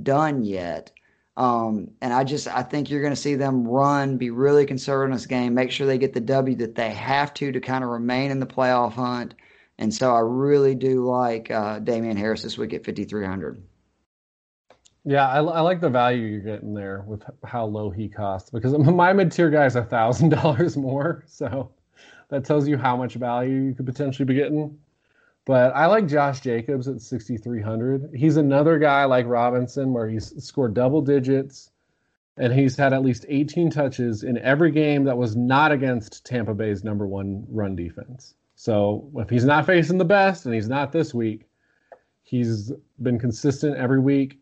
[0.04, 0.92] done yet.
[1.38, 5.12] Um, and I just I think you're going to see them run, be really conservative
[5.12, 7.84] in this game, make sure they get the W that they have to to kind
[7.84, 9.34] of remain in the playoff hunt.
[9.78, 13.64] And so I really do like uh, Damien Harris this week at 5,300.
[15.04, 18.78] Yeah, I, I, like the value you're getting there with how low he costs because
[18.78, 21.72] my mid tier guy is a thousand dollars more, so
[22.30, 24.78] that tells you how much value you could potentially be getting.
[25.46, 28.12] But I like Josh Jacobs at 6,300.
[28.16, 31.72] He's another guy like Robinson where he's scored double digits
[32.38, 36.54] and he's had at least 18 touches in every game that was not against Tampa
[36.54, 38.36] Bay's number one run defense.
[38.62, 41.48] So if he's not facing the best, and he's not this week,
[42.22, 42.72] he's
[43.02, 44.38] been consistent every week.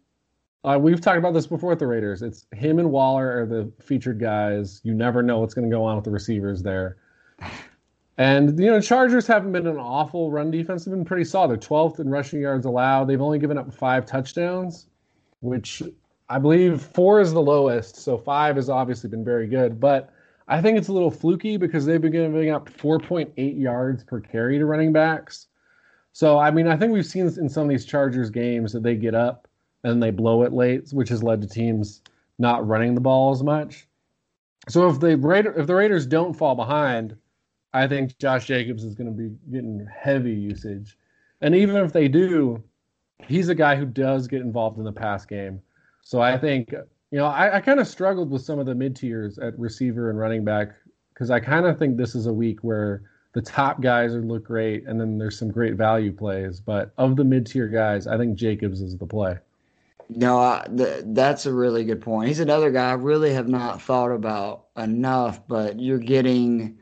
[0.66, 2.22] Uh, we've talked about this before with the Raiders.
[2.22, 4.82] It's him and Waller are the featured guys.
[4.84, 6.98] You never know what's going to go on with the receivers there.
[8.18, 11.52] And you know, Chargers haven't been an awful run defense; they've been pretty solid.
[11.52, 13.06] They're 12th in rushing yards allowed.
[13.06, 14.88] They've only given up five touchdowns,
[15.40, 15.82] which
[16.28, 17.96] I believe four is the lowest.
[17.96, 20.12] So five has obviously been very good, but
[20.50, 24.58] I think it's a little fluky because they've been giving up 4.8 yards per carry
[24.58, 25.48] to running backs.
[26.12, 28.96] So I mean, I think we've seen in some of these Chargers games that they
[28.96, 29.48] get up
[29.84, 32.02] and they blow it late, which has led to teams
[32.40, 33.88] not running the ball as much.
[34.68, 37.16] So if the Raider, if the Raiders don't fall behind
[37.74, 40.98] I think Josh Jacobs is going to be getting heavy usage.
[41.42, 42.64] And even if they do,
[43.20, 45.62] he's a guy who does get involved in the pass game.
[46.02, 46.74] So I think,
[47.12, 50.10] you know, I, I kind of struggled with some of the mid tiers at receiver
[50.10, 50.70] and running back
[51.14, 54.44] because I kind of think this is a week where the top guys would look
[54.44, 56.60] great and then there's some great value plays.
[56.60, 59.38] But of the mid tier guys, I think Jacobs is the play.
[60.10, 62.28] No, I, th- that's a really good point.
[62.28, 66.80] He's another guy I really have not thought about enough, but you're getting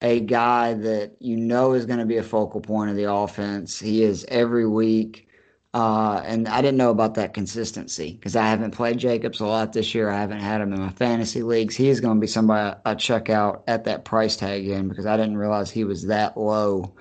[0.00, 3.80] a guy that you know is going to be a focal point of the offense.
[3.80, 5.28] He is every week.
[5.74, 9.72] Uh, and I didn't know about that consistency because I haven't played Jacobs a lot
[9.72, 10.10] this year.
[10.10, 11.74] I haven't had him in my fantasy leagues.
[11.74, 15.06] He is going to be somebody I, check out at that price tag in because
[15.06, 16.94] I didn't realize he was that low.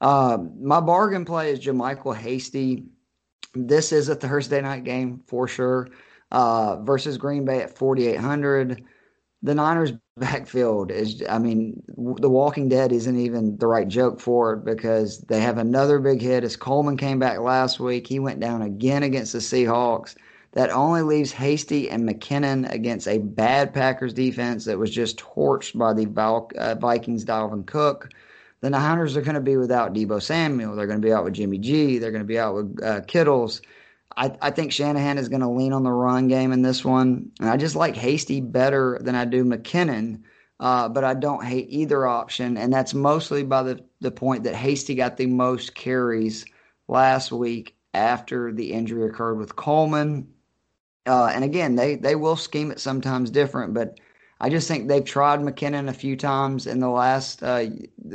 [0.00, 2.84] Uh, my bargain play is JaMycal Hasty.
[3.54, 5.88] This is a Thursday night game for sure
[6.30, 8.84] uh, versus Green Bay at 4,800
[9.42, 14.54] the Niners backfield is, I mean, The Walking Dead isn't even the right joke for
[14.54, 16.44] it because they have another big hit.
[16.44, 20.16] As Coleman came back last week, he went down again against the Seahawks.
[20.52, 25.76] That only leaves Hasty and McKinnon against a bad Packers defense that was just torched
[25.78, 26.06] by the
[26.58, 28.10] uh, Vikings' Dalvin Cook.
[28.60, 30.74] The Niners are going to be without Deebo Samuel.
[30.74, 31.98] They're going to be out with Jimmy G.
[31.98, 33.60] They're going to be out with uh, Kittles.
[34.18, 37.30] I, I think Shanahan is going to lean on the run game in this one.
[37.38, 40.22] And I just like Hasty better than I do McKinnon,
[40.58, 42.56] uh, but I don't hate either option.
[42.56, 46.44] And that's mostly by the, the point that Hasty got the most carries
[46.88, 50.26] last week after the injury occurred with Coleman.
[51.06, 54.00] Uh, and again, they, they will scheme it sometimes different, but
[54.40, 57.66] I just think they've tried McKinnon a few times in the last, uh,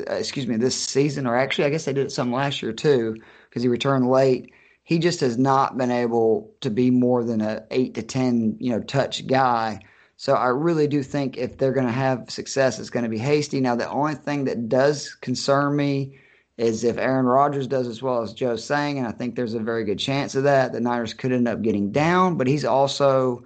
[0.08, 3.16] excuse me, this season, or actually, I guess they did it some last year too,
[3.50, 4.52] because he returned late
[4.84, 8.72] He just has not been able to be more than a eight to ten, you
[8.72, 9.80] know, touch guy.
[10.18, 13.18] So I really do think if they're going to have success, it's going to be
[13.18, 13.60] hasty.
[13.60, 16.20] Now, the only thing that does concern me
[16.58, 19.60] is if Aaron Rodgers does as well as Joe's saying, and I think there's a
[19.60, 23.44] very good chance of that, the Niners could end up getting down, but he's also,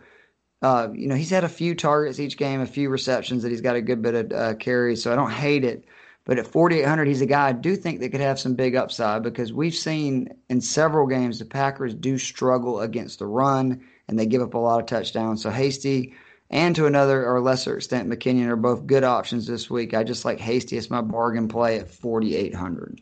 [0.61, 3.61] uh, you know, he's had a few targets each game, a few receptions that he's
[3.61, 5.85] got a good bit of uh, carries, so I don't hate it.
[6.27, 9.23] But at 4,800, he's a guy I do think that could have some big upside
[9.23, 14.25] because we've seen in several games the Packers do struggle against the run and they
[14.25, 15.41] give up a lot of touchdowns.
[15.41, 16.13] So Hasty
[16.49, 19.93] and to another or lesser extent McKinnon are both good options this week.
[19.93, 22.99] I just like Hasty as my bargain play at 4,800.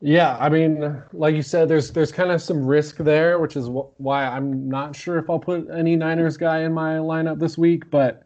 [0.00, 3.66] Yeah, I mean, like you said, there's there's kind of some risk there, which is
[3.66, 7.58] wh- why I'm not sure if I'll put any Niners guy in my lineup this
[7.58, 7.90] week.
[7.90, 8.25] But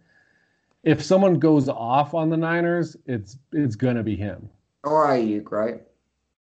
[0.83, 4.49] if someone goes off on the Niners, it's it's gonna be him.
[4.85, 5.83] Or Aiyuk, right?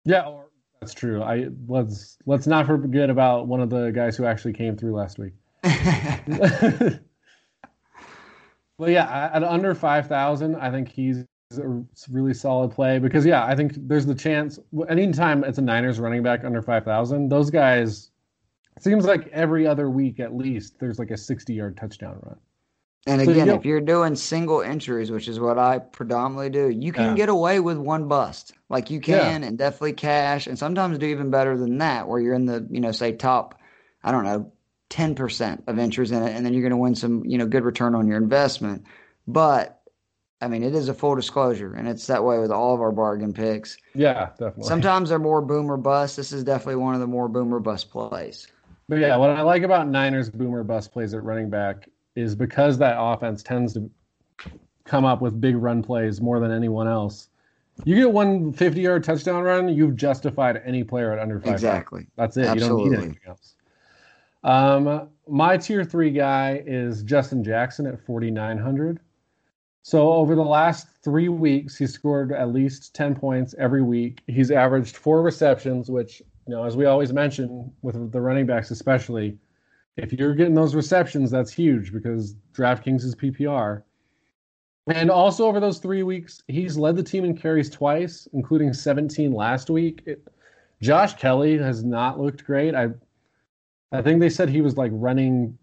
[0.05, 0.47] Yeah, or,
[0.81, 1.23] that's true.
[1.23, 5.19] I let's let's not forget about one of the guys who actually came through last
[5.19, 5.33] week.
[8.79, 13.45] well, yeah, at under five thousand, I think he's a really solid play because yeah,
[13.45, 14.59] I think there's the chance.
[14.89, 18.11] Anytime it's a Niners running back under five thousand, those guys.
[18.81, 22.37] Seems like every other week at least there's like a 60 yard touchdown run.
[23.07, 27.11] And again, if you're doing single entries, which is what I predominantly do, you can
[27.11, 27.15] yeah.
[27.15, 28.53] get away with one bust.
[28.71, 29.49] Like you can yeah.
[29.49, 32.81] and definitely cash and sometimes do even better than that where you're in the, you
[32.81, 33.61] know, say top,
[34.03, 34.53] I don't know,
[34.91, 37.65] 10% of entries in it and then you're going to win some, you know, good
[37.65, 38.85] return on your investment.
[39.27, 39.83] But
[40.41, 42.93] I mean, it is a full disclosure and it's that way with all of our
[42.93, 43.77] bargain picks.
[43.95, 44.65] Yeah, definitely.
[44.65, 46.17] Sometimes they're more boomer bust.
[46.17, 48.49] This is definitely one of the more boomer bust plays.
[48.89, 52.79] But yeah, what I like about Niners boomer bust plays at running back is because
[52.79, 53.91] that offense tends to
[54.85, 57.29] come up with big run plays more than anyone else.
[57.85, 61.55] You get one 50 yard touchdown run, you've justified any player at under five.
[61.55, 62.07] Exactly.
[62.17, 62.47] That's it.
[62.47, 62.85] Absolutely.
[62.85, 63.55] You don't need anything else.
[64.45, 69.01] Um, my tier three guy is Justin Jackson at 4,900.
[69.83, 74.23] So over the last three weeks, he scored at least 10 points every week.
[74.27, 78.71] He's averaged four receptions, which, you know, as we always mention with the running backs,
[78.71, 79.37] especially,
[79.97, 83.83] if you're getting those receptions, that's huge because DraftKings is PPR.
[84.89, 89.33] And also over those three weeks, he's led the team in carries twice, including 17
[89.33, 90.03] last week.
[90.05, 90.27] It,
[90.83, 92.75] Josh Kelley has not looked great.
[92.75, 92.91] I
[93.93, 95.57] I think they said he was like running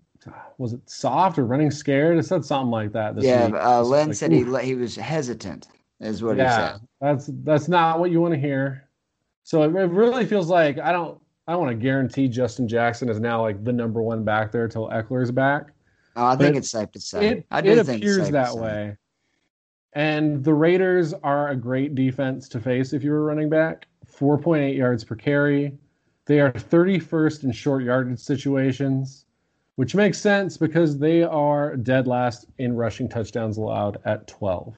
[0.57, 2.17] was it soft or running scared?
[2.17, 3.21] It said something like that.
[3.21, 5.67] yeah, uh, Lynn like, said he he was hesitant,
[5.99, 6.87] is what yeah, he said.
[7.01, 8.87] That's that's not what you want to hear.
[9.43, 13.19] So it, it really feels like I don't I want to guarantee Justin Jackson is
[13.19, 15.71] now like the number one back there till Ekeler's back.
[16.15, 17.27] Oh, I think it's safe to say.
[17.27, 18.97] It, I do it think appears that way.
[19.93, 23.87] And the Raiders are a great defense to face if you were running back.
[24.07, 25.77] 4.8 yards per carry.
[26.25, 29.25] They are 31st in short yardage situations,
[29.75, 34.77] which makes sense because they are dead last in rushing touchdowns allowed at 12.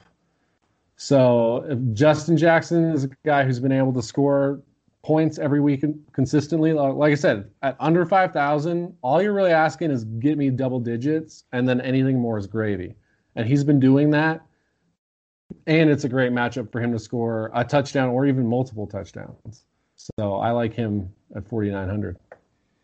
[0.96, 4.62] So if Justin Jackson is a guy who's been able to score
[5.04, 6.74] points every week consistently.
[6.74, 11.44] Like I said, at under 5,000, all you're really asking is get me double digits,
[11.52, 12.96] and then anything more is gravy.
[13.36, 14.42] And he's been doing that.
[15.68, 19.66] And it's a great matchup for him to score a touchdown or even multiple touchdowns.
[19.96, 22.18] So I like him at 4,900.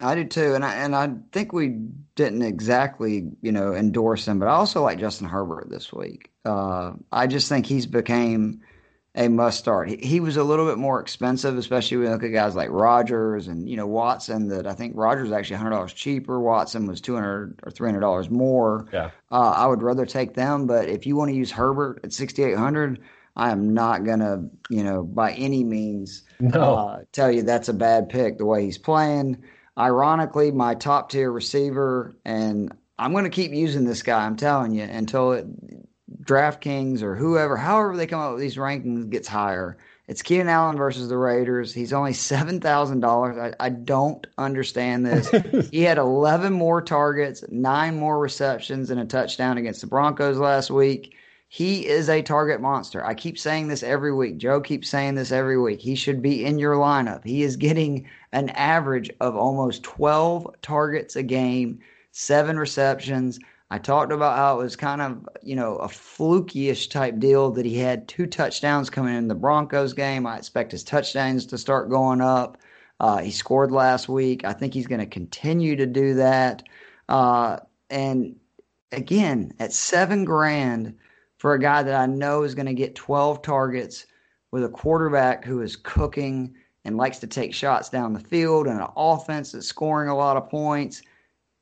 [0.01, 1.75] I do too, and I and I think we
[2.15, 6.31] didn't exactly, you know, endorse him, but I also like Justin Herbert this week.
[6.45, 8.61] Uh, I just think he's became
[9.15, 9.89] a must start.
[9.89, 12.69] He, he, was a little bit more expensive, especially when you look at guys like
[12.69, 14.47] Rodgers and you know Watson.
[14.49, 16.39] That I think Rodgers was actually hundred dollars cheaper.
[16.39, 18.87] Watson was two hundred or three hundred dollars more.
[18.93, 20.67] Yeah, uh, I would rather take them.
[20.67, 22.99] But if you want to use Herbert at sixty eight hundred,
[23.35, 26.75] I am not gonna you know by any means no.
[26.75, 29.43] uh, tell you that's a bad pick the way he's playing.
[29.77, 34.25] Ironically, my top tier receiver, and I'm going to keep using this guy.
[34.25, 35.47] I'm telling you until it
[36.23, 39.77] DraftKings or whoever, however they come up with these rankings, gets higher.
[40.07, 41.71] It's Keenan Allen versus the Raiders.
[41.71, 43.53] He's only seven thousand dollars.
[43.59, 45.29] I don't understand this.
[45.71, 50.71] he had eleven more targets, nine more receptions, and a touchdown against the Broncos last
[50.71, 51.15] week.
[51.47, 53.03] He is a target monster.
[53.03, 54.37] I keep saying this every week.
[54.37, 55.79] Joe keeps saying this every week.
[55.79, 57.25] He should be in your lineup.
[57.25, 61.79] He is getting an average of almost 12 targets a game,
[62.11, 63.39] seven receptions.
[63.71, 67.65] I talked about how it was kind of, you know, a fluky-ish type deal that
[67.65, 70.25] he had two touchdowns coming in the Broncos game.
[70.25, 72.57] I expect his touchdowns to start going up.
[72.99, 74.43] Uh, he scored last week.
[74.43, 76.63] I think he's going to continue to do that.
[77.07, 77.57] Uh,
[77.91, 78.35] and
[78.91, 80.95] again, at seven grand
[81.37, 84.05] for a guy that I know is going to get 12 targets
[84.51, 86.55] with a quarterback who is cooking
[86.85, 90.37] and likes to take shots down the field and an offense that's scoring a lot
[90.37, 91.03] of points.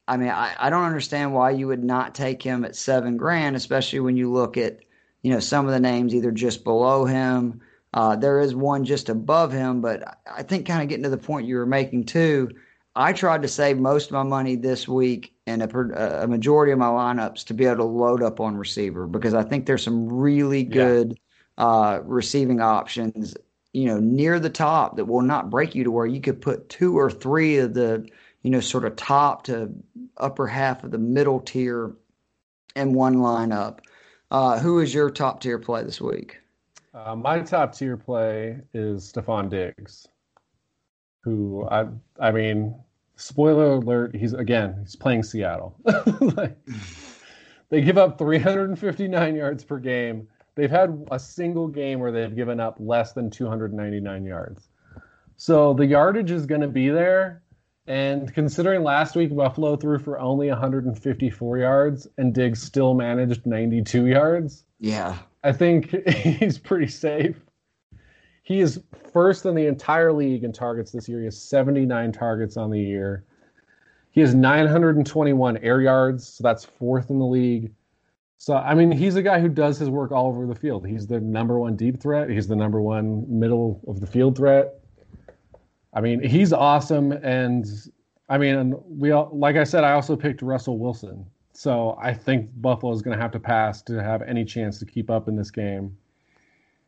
[0.07, 3.55] I mean, I, I don't understand why you would not take him at seven grand,
[3.55, 4.79] especially when you look at,
[5.21, 7.61] you know, some of the names either just below him.
[7.93, 11.17] Uh, there is one just above him, but I think kind of getting to the
[11.17, 12.49] point you were making too.
[12.95, 16.79] I tried to save most of my money this week and a, a majority of
[16.79, 20.11] my lineups to be able to load up on receiver because I think there's some
[20.11, 21.19] really good
[21.57, 21.65] yeah.
[21.65, 23.35] uh, receiving options,
[23.73, 26.69] you know, near the top that will not break you to where you could put
[26.69, 28.07] two or three of the
[28.47, 29.69] you know, sort of top to
[30.15, 31.91] upper half of the middle tier
[32.77, 33.79] in one lineup.
[34.31, 36.39] Uh, who is your top tier play this week?
[36.93, 40.07] Uh, my top tier play is Stefon Diggs,
[41.25, 41.87] who I
[42.21, 42.73] I mean,
[43.17, 45.75] spoiler alert, he's again he's playing Seattle.
[46.21, 46.57] like,
[47.67, 50.25] they give up 359 yards per game.
[50.55, 54.69] They've had a single game where they've given up less than 299 yards.
[55.35, 57.43] So the yardage is going to be there,
[57.87, 64.07] and considering last week Buffalo threw for only 154 yards and Diggs still managed 92
[64.07, 67.37] yards, yeah, I think he's pretty safe.
[68.43, 68.81] He is
[69.11, 71.19] first in the entire league in targets this year.
[71.19, 73.25] He has 79 targets on the year.
[74.11, 77.73] He has 921 air yards, so that's fourth in the league.
[78.37, 80.85] So I mean, he's a guy who does his work all over the field.
[80.85, 82.29] He's the number one deep threat.
[82.29, 84.79] He's the number one middle of the field threat.
[85.97, 87.65] I mean, he's awesome, and
[88.29, 92.51] I mean, we all, like I said, I also picked Russell Wilson, so I think
[92.61, 95.35] Buffalo is going to have to pass to have any chance to keep up in
[95.35, 95.97] this game.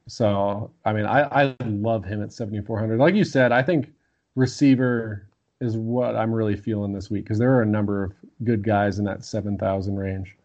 [0.05, 2.99] So I mean, I, I love him at 7400.
[2.99, 3.91] Like you said, I think
[4.35, 5.27] receiver
[5.59, 8.99] is what I'm really feeling this week because there are a number of good guys
[8.99, 10.35] in that 7000 range.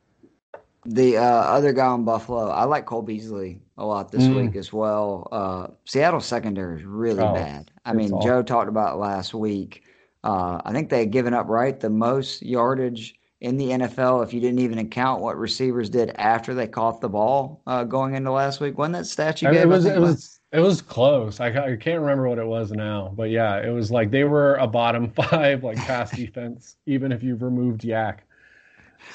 [0.87, 4.37] The uh, other guy on Buffalo, I like Cole Beasley a lot this mm.
[4.37, 5.29] week as well.
[5.33, 7.71] Uh, Seattle's secondary is really oh, bad.
[7.85, 8.27] I mean, awful.
[8.27, 9.83] Joe talked about last week.
[10.23, 14.33] Uh, I think they had given up right the most yardage in the NFL if
[14.33, 18.31] you didn't even account what receivers did after they caught the ball uh, going into
[18.31, 18.79] last week.
[18.79, 19.63] Wasn't that stat you gave?
[19.63, 19.85] It was.
[19.85, 20.41] It was.
[20.53, 21.41] It was close.
[21.41, 24.55] I, I can't remember what it was now, but yeah, it was like they were
[24.55, 28.19] a bottom five like pass defense, even if you've removed YAC.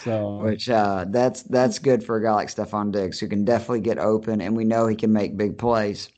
[0.04, 3.82] So which uh, that's that's good for a guy like Stefon Diggs who can definitely
[3.82, 6.10] get open, and we know he can make big plays.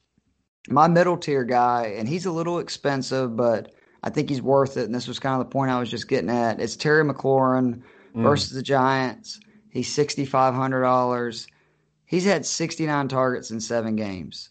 [0.69, 4.85] My middle tier guy, and he's a little expensive, but I think he's worth it.
[4.85, 6.59] And this was kind of the point I was just getting at.
[6.59, 7.81] It's Terry McLaurin
[8.15, 8.23] mm.
[8.23, 9.39] versus the Giants.
[9.69, 11.47] He's sixty five hundred dollars.
[12.05, 14.49] He's had sixty nine targets in seven games.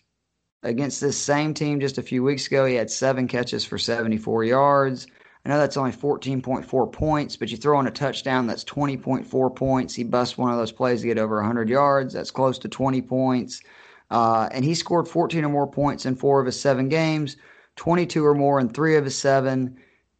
[0.62, 4.18] Against this same team just a few weeks ago, he had seven catches for seventy
[4.18, 5.06] four yards.
[5.44, 9.94] I know that's only 14.4 points, but you throw in a touchdown, that's 20.4 points.
[9.94, 12.12] He busts one of those plays to get over 100 yards.
[12.12, 13.62] That's close to 20 points.
[14.10, 17.36] Uh, and he scored 14 or more points in four of his seven games,
[17.76, 19.76] 22 or more in three of his seven.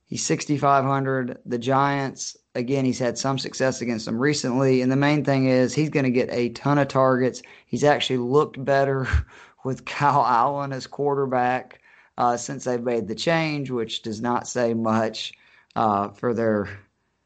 [0.07, 1.39] He's 6,500.
[1.45, 4.81] The Giants, again, he's had some success against them recently.
[4.81, 7.43] And the main thing is he's going to get a ton of targets.
[7.66, 9.07] He's actually looked better
[9.64, 11.80] with Kyle Allen as quarterback
[12.21, 15.33] uh, since they've made the change, which does not say much
[15.75, 16.68] uh, for their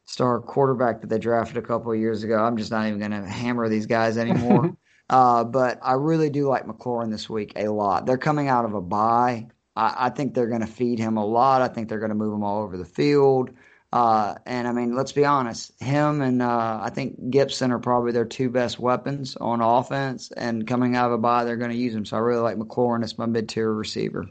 [0.04, 2.36] star quarterback that they drafted a couple of years ago.
[2.36, 4.76] I'm just not even going to hammer these guys anymore.
[5.10, 8.06] uh, but I really do like McLaurin this week a lot.
[8.06, 9.48] They're coming out of a bye.
[9.74, 11.60] I, I think they're going to feed him a lot.
[11.60, 13.50] I think they're going to move him all over the field.
[13.92, 18.12] Uh, and I mean, let's be honest, him and uh, I think Gibson are probably
[18.12, 20.30] their two best weapons on offense.
[20.36, 22.04] And coming out of a bye, they're going to use him.
[22.04, 24.28] So I really like McLaurin as my mid tier receiver.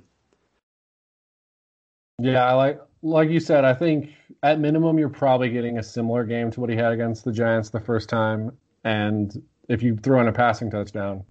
[2.23, 4.11] Yeah, like like you said, I think
[4.43, 7.69] at minimum you're probably getting a similar game to what he had against the Giants
[7.69, 11.25] the first time, and if you throw in a passing touchdown,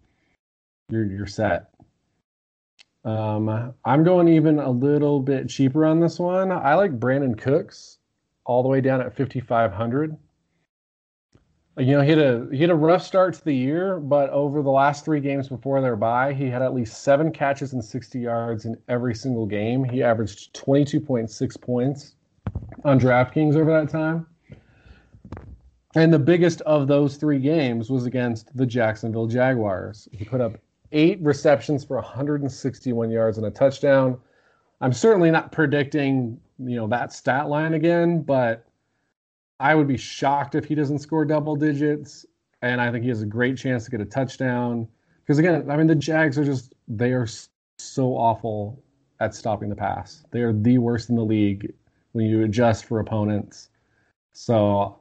[0.90, 1.70] you're you're set.
[3.05, 6.53] Um, I'm going even a little bit cheaper on this one.
[6.53, 7.99] I like Brandin Cooks
[8.45, 10.16] all the way down at 5500
[11.78, 14.62] you know, he had a he had a rough start to the year, but over
[14.62, 18.18] the last three games before their bye, he had at least seven catches and 60
[18.18, 19.82] yards in every single game.
[19.82, 22.14] He averaged 22.6 points
[22.84, 24.26] on DraftKings over that time.
[25.94, 30.08] And the biggest of those three games was against the Jacksonville Jaguars.
[30.12, 30.58] He put up
[30.92, 34.18] eight receptions for 161 yards and a touchdown.
[34.80, 38.66] I'm certainly not predicting, you know, that stat line again, but
[39.62, 42.26] I would be shocked if he doesn't score double digits.
[42.62, 44.88] And I think he has a great chance to get a touchdown.
[45.20, 47.28] Because again, I mean, the Jags are just, they are
[47.78, 48.82] so awful
[49.20, 50.24] at stopping the pass.
[50.32, 51.72] They are the worst in the league
[52.10, 53.68] when you adjust for opponents.
[54.32, 54.98] So,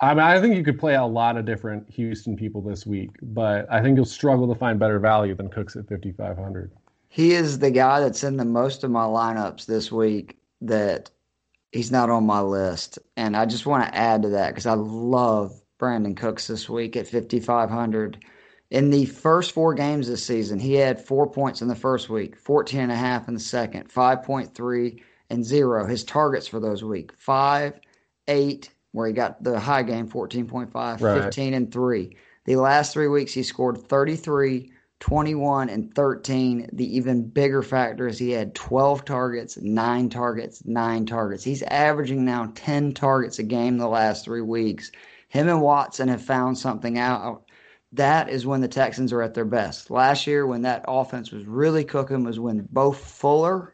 [0.00, 3.10] I mean, I think you could play a lot of different Houston people this week,
[3.22, 6.70] but I think you'll struggle to find better value than Cooks at 5,500.
[7.08, 11.10] he is the guy that's in the most of my lineups this week that
[11.72, 12.98] he's not on my list.
[13.16, 16.96] And I just want to add to that because I love Brandin Cooks this week
[16.96, 18.24] at 5,500.
[18.70, 22.36] In the first four games this season, he had four points in the first week,
[22.36, 25.00] 14 and a half in the second, 5.3
[25.30, 25.86] and zero.
[25.86, 27.78] His targets for those week, five,
[28.26, 31.22] eight, where he got the high game, 14.5, right.
[31.22, 32.16] 15 and three.
[32.44, 36.70] The last three weeks, he scored 33, 21 and 13.
[36.72, 41.44] The even bigger factor is he had 12 targets, nine targets, nine targets.
[41.44, 44.90] He's averaging now 10 targets a game the last three weeks.
[45.28, 47.44] Him and Watson have found something out.
[47.92, 49.90] That is when the Texans are at their best.
[49.90, 53.72] Last year, when that offense was really cooking, was when both Fuller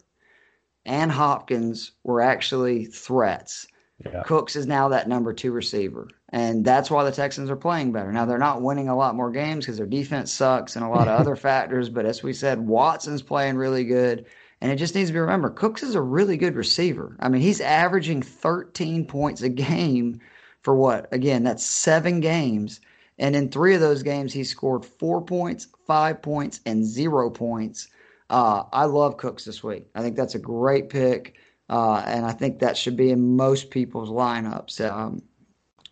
[0.84, 3.66] and Hopkins were actually threats.
[4.04, 4.22] Yeah.
[4.24, 6.08] Cooks is now that number two receiver.
[6.32, 8.10] And that's why the Texans are playing better.
[8.10, 11.06] Now, they're not winning a lot more games because their defense sucks and a lot
[11.06, 11.90] of other factors.
[11.90, 14.24] But as we said, Watson's playing really good.
[14.62, 17.16] And it just needs to be remembered Cooks is a really good receiver.
[17.20, 20.20] I mean, he's averaging 13 points a game
[20.62, 21.08] for what?
[21.12, 22.80] Again, that's seven games.
[23.18, 27.88] And in three of those games, he scored four points, five points, and zero points.
[28.30, 29.86] Uh, I love Cooks this week.
[29.94, 31.36] I think that's a great pick.
[31.68, 34.80] Uh, and I think that should be in most people's lineups.
[34.90, 35.22] Um,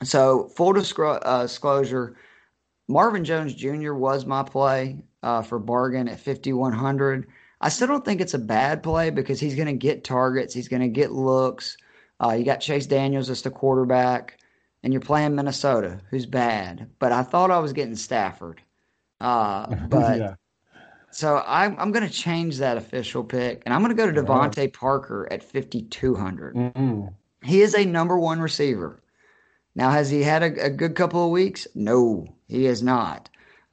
[0.02, 2.16] so, full uh, disclosure,
[2.88, 3.92] Marvin Jones Jr.
[3.94, 7.26] was my play uh, for bargain at 5,100.
[7.60, 10.68] I still don't think it's a bad play because he's going to get targets, he's
[10.68, 11.76] going to get looks.
[12.22, 14.38] Uh, you got Chase Daniels as the quarterback,
[14.82, 16.88] and you're playing Minnesota, who's bad.
[16.98, 18.60] But I thought I was getting Stafford.
[19.20, 20.34] Uh, but yeah.
[21.10, 24.22] so I'm I'm going to change that official pick, and I'm going to go to
[24.22, 26.54] DeVante Parker at 5,200.
[26.54, 27.06] Mm-hmm.
[27.42, 28.99] He is a number one receiver.
[29.74, 31.66] Now, has he had a, a good couple of weeks?
[31.74, 33.28] No, he has not.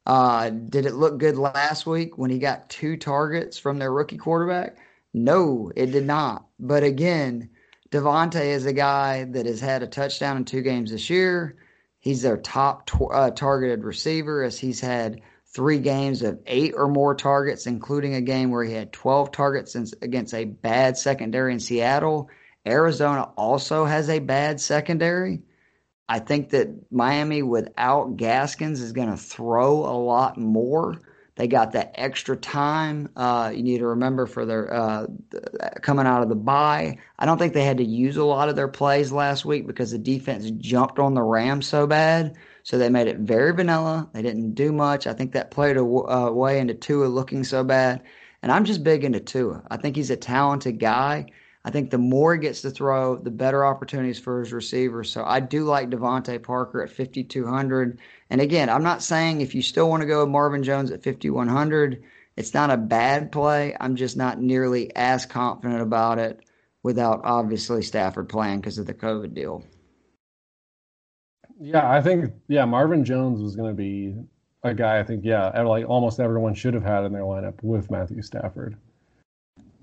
[0.06, 4.16] Uh, did it look good last week when he got two targets from their rookie
[4.16, 4.76] quarterback?
[5.12, 6.46] No, it did not.
[6.58, 7.50] But again,
[7.90, 11.56] DeVante is a guy that has had a touchdown in two games this year.
[12.00, 17.14] He's their top uh, targeted receiver as he's had three games of eight or more
[17.14, 22.30] targets, including a game where he had 12 targets against a bad secondary in Seattle.
[22.66, 25.42] Arizona also has a bad secondary.
[26.08, 31.00] I think that Miami without Gaskins is going to throw a lot more.
[31.36, 33.10] They got that extra time.
[33.14, 35.06] Uh, you need to remember for their uh,
[35.82, 36.98] coming out of the bye.
[37.16, 39.92] I don't think they had to use a lot of their plays last week because
[39.92, 42.34] the defense jumped on the Rams so bad.
[42.64, 44.08] So they made it very vanilla.
[44.12, 45.06] They didn't do much.
[45.06, 48.02] I think that played a uh, way into Tua looking so bad.
[48.42, 49.62] And I'm just big into Tua.
[49.70, 51.26] I think he's a talented guy.
[51.68, 55.12] I think the more he gets to throw, the better opportunities for his receivers.
[55.12, 58.00] So I do like DeVante Parker at 5,200.
[58.30, 61.04] And again, I'm not saying if you still want to go with Marvin Jones at
[61.04, 62.02] 5,100,
[62.38, 63.76] it's not a bad play.
[63.80, 66.40] I'm just not nearly as confident about it
[66.84, 69.62] without obviously Stafford playing because of the COVID deal.
[71.60, 74.16] Yeah, I think yeah, Marvin Jones was going to be
[74.62, 75.00] a guy.
[75.00, 78.78] I think yeah, like almost everyone should have had in their lineup with Matthew Stafford.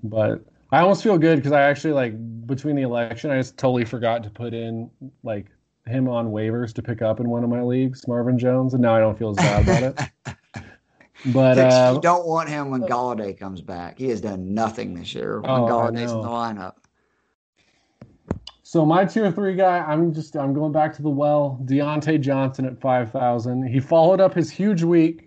[0.02, 3.84] But I almost feel good because I actually like between the election, I just totally
[3.84, 4.90] forgot to put in
[5.22, 5.46] like
[5.86, 8.96] him on waivers to pick up in one of my leagues, Marvin Jones, and now
[8.96, 10.10] I don't feel as bad about it.
[11.32, 13.98] But uh, you don't want him when Golladay comes back.
[13.98, 16.74] He has done nothing this year when oh, Golladay's in the lineup.
[18.62, 21.58] So my tier three guy, I'm just I'm going back to the well.
[21.64, 23.66] Diontae Johnson at five thousand.
[23.66, 25.25] He followed up his huge week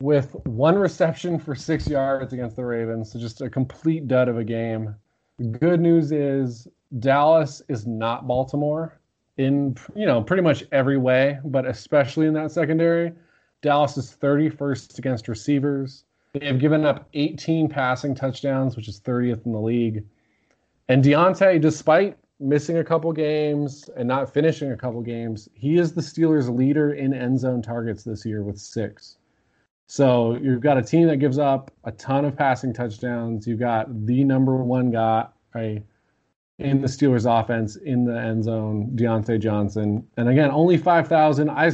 [0.00, 3.12] with one reception for six yards against the Ravens.
[3.12, 4.94] So just a complete dud of a game.
[5.58, 6.66] good news is
[6.98, 8.98] Dallas is not Baltimore
[9.36, 13.12] in you know pretty much every way, but especially in that secondary.
[13.62, 16.04] Dallas is 31st against receivers.
[16.32, 20.04] They have given up 18 passing touchdowns, which is 30th in the league.
[20.88, 25.92] And Diontae, despite missing a couple games and not finishing a couple games, he is
[25.92, 29.18] the Steelers' leader in end zone targets this year with six.
[29.90, 33.44] So you've got a team that gives up a ton of passing touchdowns.
[33.44, 35.82] You've got the number one guy right,
[36.60, 40.06] in the Steelers offense in the end zone, Diontae Johnson.
[40.16, 41.50] And again, only 5,000.
[41.50, 41.72] I,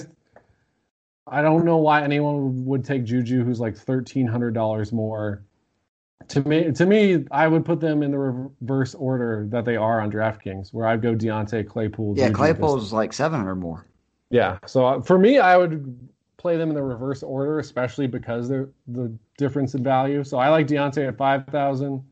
[1.26, 5.44] I don't know why anyone would take Juju, who's like $1,300 more.
[6.28, 10.00] To me, to me, I would put them in the reverse order that they are
[10.00, 12.14] on DraftKings, where I'd go Diontae, Claypool.
[12.16, 13.84] Yeah, Juju, Claypool's like 700 more.
[14.30, 14.58] Yeah.
[14.64, 16.08] So uh, for me, I would
[16.38, 20.22] play them in the reverse order, especially because they're the difference in value.
[20.24, 22.02] So I like Diontae at five thousand.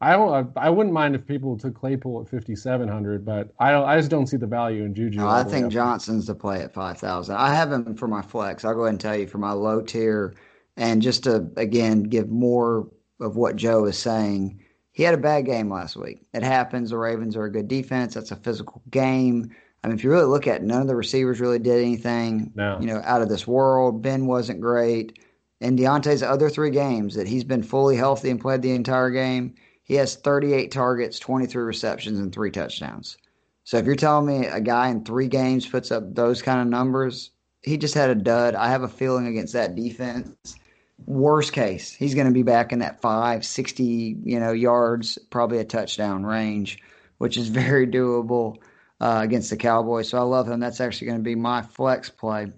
[0.00, 0.52] I don't.
[0.56, 3.88] I wouldn't mind if people took Claypool at fifty seven hundred, but I don't.
[3.88, 5.18] I just don't see the value in Juju.
[5.18, 7.36] No, I think Johnson's the play at five thousand.
[7.36, 8.64] I have him for my flex.
[8.64, 10.34] I'll go ahead and tell you for my low tier,
[10.76, 12.88] and just to again give more
[13.20, 14.60] of what Joe is saying.
[14.92, 16.24] He had a bad game last week.
[16.34, 16.90] It happens.
[16.90, 18.14] The Ravens are a good defense.
[18.14, 19.50] That's a physical game.
[19.84, 22.52] I mean, if you really look at it, none of the receivers really did anything,
[22.54, 22.78] No.
[22.80, 24.00] you know, out of this world.
[24.00, 25.18] Ben wasn't great.
[25.60, 29.54] In Diontae's other three games that he's been fully healthy and played the entire game,
[29.82, 33.18] he has 38 targets, 23 receptions, and three touchdowns.
[33.64, 36.66] So if you're telling me a guy in three games puts up those kind of
[36.66, 37.30] numbers,
[37.62, 38.54] he just had a dud.
[38.54, 40.56] I have a feeling against that defense.
[41.04, 45.58] Worst case, he's going to be back in that five, 60, you know, yards, probably
[45.58, 46.78] a touchdown range,
[47.18, 48.56] which is very doable
[49.00, 50.08] uh, against the Cowboys.
[50.08, 50.60] So I love him.
[50.60, 52.52] That's actually going to be my flex play.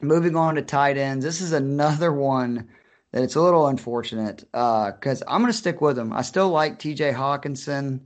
[0.00, 2.68] Moving on to tight ends, this is another one
[3.12, 6.12] that it's a little unfortunate because I'm going to stick with him.
[6.12, 7.12] I still like T.J.
[7.12, 8.00] Hockenson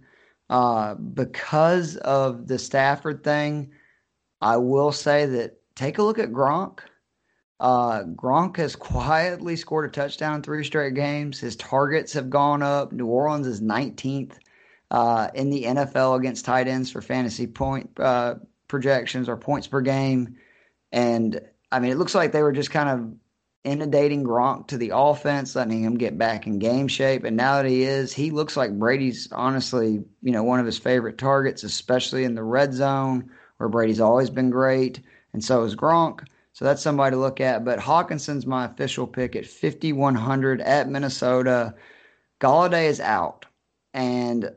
[0.50, 3.72] uh, because of the Stafford thing.
[4.40, 6.80] I will say that take a look at Gronk.
[7.58, 11.40] Uh, Gronk has quietly scored a touchdown in three straight games.
[11.40, 12.92] His targets have gone up.
[12.92, 14.34] New Orleans is 19th
[14.90, 18.36] uh, in the NFL against tight ends for fantasy point uh,
[18.68, 20.36] projections or points per game.
[20.92, 23.14] And I mean, it looks like they were just kind of
[23.64, 27.24] inundating Gronk to the offense, letting him get back in game shape.
[27.24, 30.78] And now that he is, he looks like Brady's honestly, you know, one of his
[30.78, 35.00] favorite targets, especially in the red zone where Brady's always been great.
[35.32, 36.26] And so is Gronk.
[36.52, 37.64] So that's somebody to look at.
[37.64, 41.74] But Hockenson's my official pick at 5,100 at Minnesota.
[42.40, 43.46] Golladay is out.
[43.92, 44.50] And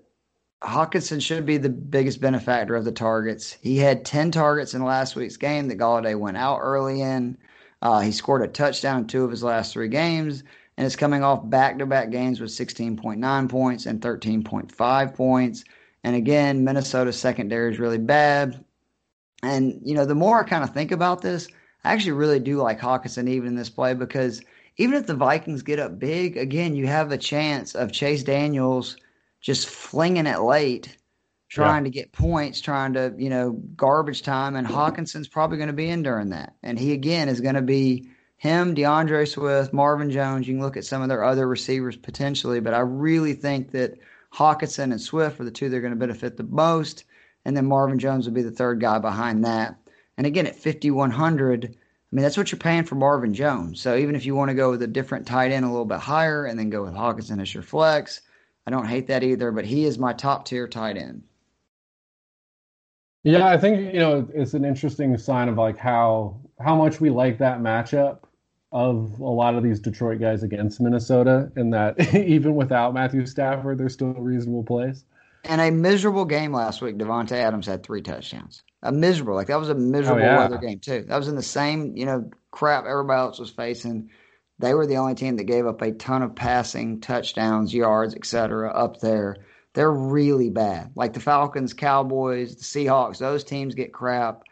[0.61, 3.57] Hockenson should be the biggest benefactor of the targets.
[3.61, 7.37] He had 10 targets in last week's game that Golladay went out early in.
[7.81, 10.43] Uh, he scored a touchdown in two of his last three games
[10.77, 15.63] and is coming off back to back games with 16.9 points and 13.5 points.
[16.03, 18.63] And again, Minnesota's secondary is really bad.
[19.41, 21.47] And, you know, the more I kind of think about this,
[21.83, 24.41] I actually really do like Hockenson even in this play because
[24.77, 28.95] even if the Vikings get up big, again, you have a chance of Chase Daniels
[29.41, 30.95] just flinging it late,
[31.49, 31.91] trying yeah.
[31.91, 34.55] to get points, trying to, you know, garbage time.
[34.55, 36.55] And Hockenson's probably going to be in during that.
[36.63, 40.47] And he, again, is going to be him, DeAndre Swift, Marvin Jones.
[40.47, 43.99] You can look at some of their other receivers potentially, but I really think that
[44.33, 47.03] Hockenson and Swift are the two that are going to benefit the most.
[47.43, 49.75] And then Marvin Jones will be the third guy behind that.
[50.17, 53.81] And again, at 5,100, I mean, that's what you're paying for Marvin Jones.
[53.81, 55.99] So even if you want to go with a different tight end a little bit
[55.99, 58.21] higher and then go with Hawkinson as your flex,
[58.71, 61.23] don't hate that either, but he is my top tier tight end.
[63.23, 67.09] Yeah, I think you know it's an interesting sign of like how how much we
[67.09, 68.19] like that matchup
[68.71, 73.77] of a lot of these Detroit guys against Minnesota, and that even without Matthew Stafford,
[73.77, 75.05] they're still reasonable plays.
[75.43, 78.63] And a miserable game last week, Davante Adams had three touchdowns.
[78.83, 80.37] A miserable, like that was a miserable oh, yeah.
[80.37, 81.03] weather game too.
[81.07, 84.09] That was in the same, you know, crap everybody else was facing.
[84.61, 88.71] They were the only team that gave up a ton of passing, touchdowns, yards, etc.
[88.71, 89.37] up there.
[89.73, 90.91] They're really bad.
[90.95, 94.43] Like the Falcons, Cowboys, the Seahawks, those teams get crap.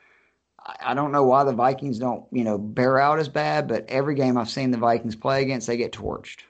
[0.82, 4.16] I don't know why the Vikings don't, you know, bear out as bad, but every
[4.16, 6.42] game I've seen the Vikings play against, they get torched.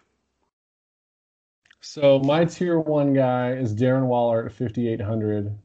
[1.81, 5.57] So my tier one guy is Darren Waller at 5,800.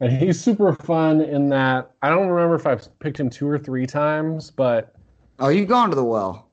[0.00, 3.58] And he's super fun in that I don't remember if I've picked him two or
[3.58, 4.94] three times, but.
[5.38, 6.45] Oh, you've gone to the well.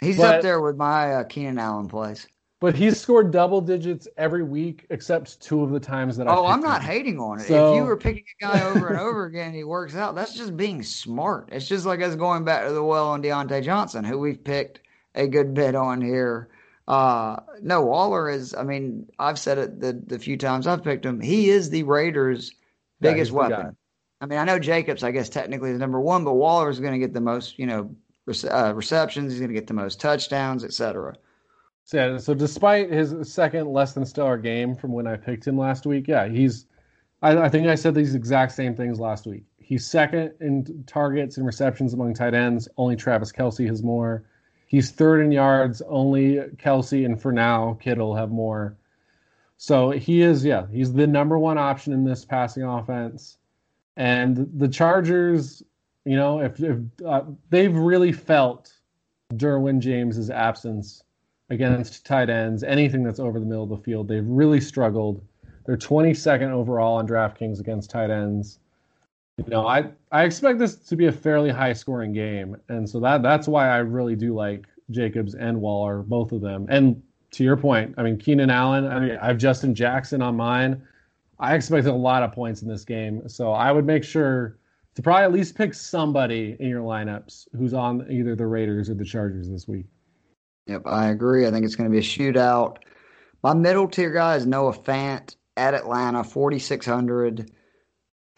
[0.00, 2.26] He's but, up there with my uh, Keenan Allen plays.
[2.60, 6.34] But he's scored double digits every week, except two of the times that I.
[6.34, 6.90] Oh, I'm not him.
[6.90, 7.46] hating on it.
[7.46, 10.16] So, if you were picking a guy over and over again, he works out.
[10.16, 11.50] That's just being smart.
[11.52, 14.80] It's just like us going back to the well on Diontae Johnson, who we've picked
[15.14, 16.48] a good bit on here.
[16.88, 18.56] Uh, no, Waller is.
[18.56, 21.20] I mean, I've said it the the few times I've picked him.
[21.20, 22.52] He is the Raiders'
[23.00, 23.76] biggest yeah, weapon.
[24.20, 26.94] I mean, I know Jacobs, I guess technically is number one, but Waller is going
[26.94, 27.94] to get the most, you know,
[28.28, 29.32] uh, receptions.
[29.32, 31.16] He's going to get the most touchdowns, etc.
[31.92, 35.86] Yeah, so despite his second less than stellar game from when I picked him last
[35.86, 36.66] week, yeah, he's.
[37.22, 39.44] I, I think I said these exact same things last week.
[39.58, 42.68] He's second in targets and receptions among tight ends.
[42.76, 44.24] Only Travis Kelce has more.
[44.66, 45.82] He's third in yards.
[45.88, 48.76] Only Kelce and for now Kittle have more.
[49.56, 53.38] So he is, yeah, he's the number one option in this passing offense.
[53.96, 55.62] And the Chargers
[56.08, 58.72] you know, if, if uh, they've really felt
[59.34, 61.02] Derwin James's absence
[61.50, 65.22] against tight ends, anything that's over the middle of the field, they've really struggled.
[65.66, 68.58] They're 22nd overall on DraftKings against tight ends.
[69.36, 72.98] You know, I I expect this to be a fairly high scoring game, and so
[73.00, 76.66] that that's why I really do like Jacobs and Waller, both of them.
[76.70, 77.00] And
[77.32, 78.86] to your point, I mean Keenan Allen.
[78.86, 80.82] I mean I have Justin Jackson on mine.
[81.38, 84.56] I expected a lot of points in this game, so I would make sure
[84.98, 88.94] to probably at least pick somebody in your lineups who's on either the Raiders or
[88.94, 89.86] the Chargers this week.
[90.66, 91.46] Yep, I agree.
[91.46, 92.78] I think it's going to be a shootout.
[93.40, 97.48] My middle tier guy is Noah Fant at Atlanta, 4,600.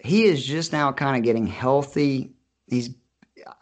[0.00, 2.34] He is just now kind of getting healthy.
[2.66, 2.90] He's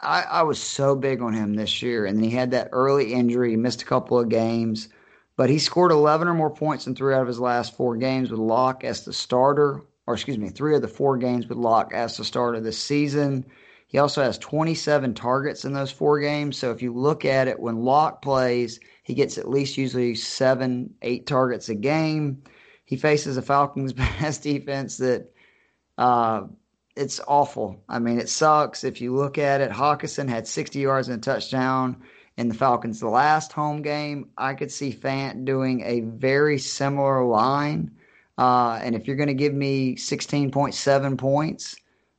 [0.01, 3.13] I, I was so big on him this year, and then he had that early
[3.13, 3.55] injury.
[3.55, 4.89] Missed a couple of games,
[5.37, 8.29] but he scored 11 or more points in three out of his last four games
[8.29, 11.93] with Lock as the starter, or excuse me, three of the four games with Lock
[11.93, 13.45] as the starter this season.
[13.85, 16.57] He also has 27 targets in those four games.
[16.57, 20.95] So if you look at it, when Lock plays, he gets at least usually seven,
[21.03, 22.41] eight targets a game.
[22.85, 25.31] He faces a Falcons pass defense that
[25.99, 26.47] uh,
[26.95, 27.83] it's awful.
[27.87, 28.83] I mean, it sucks.
[28.83, 32.01] If you look at it, Hockenson had 60 yards and a touchdown
[32.35, 34.31] in the Falcons' last home game.
[34.35, 37.91] I could see Fant doing a very similar line.
[38.39, 41.75] Uh, and if you're going to give me 16.7 points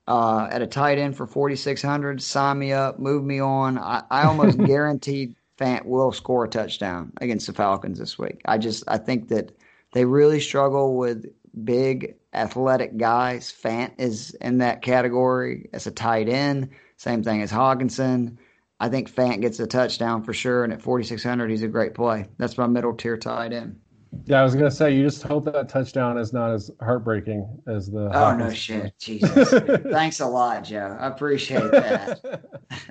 [0.07, 3.79] uh, at a tight end for 4,600, sign me up, move me on.
[3.79, 8.43] I, I almost guaranteed Fant will score a touchdown against the Falcons this week.
[8.45, 9.53] I just I think that
[9.93, 11.25] they really struggle with
[11.65, 13.51] big athletic guys.
[13.51, 16.69] Fant is in that category as a tight end.
[16.99, 18.37] Same thing as Hockenson.
[18.79, 22.27] I think Fant gets a touchdown for sure, and at 4,600, he's a great play.
[22.37, 23.81] That's my middle tier tight end.
[24.25, 27.91] Yeah, I was gonna say you just hope that touchdown is not as heartbreaking as
[27.91, 28.07] the.
[28.07, 29.51] Oh Hawkins no shit, Jesus!
[29.91, 30.97] Thanks a lot, Joe.
[30.99, 32.43] I appreciate that.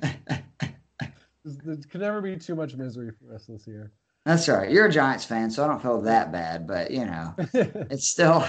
[1.45, 3.91] there could never be too much misery for us this year.
[4.25, 4.71] That's right.
[4.71, 8.45] You're a Giants fan, so I don't feel that bad, but you know, it's still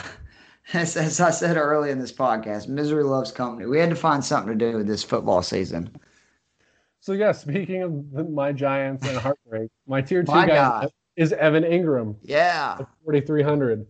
[0.73, 3.67] as, as I said early in this podcast, misery loves company.
[3.67, 5.91] We had to find something to do with this football season.
[7.01, 10.91] So yeah, speaking of my Giants and heartbreak, my tier two my guy God.
[11.21, 12.17] Is Evan Engram.
[12.23, 13.87] Yeah, forty three hundred.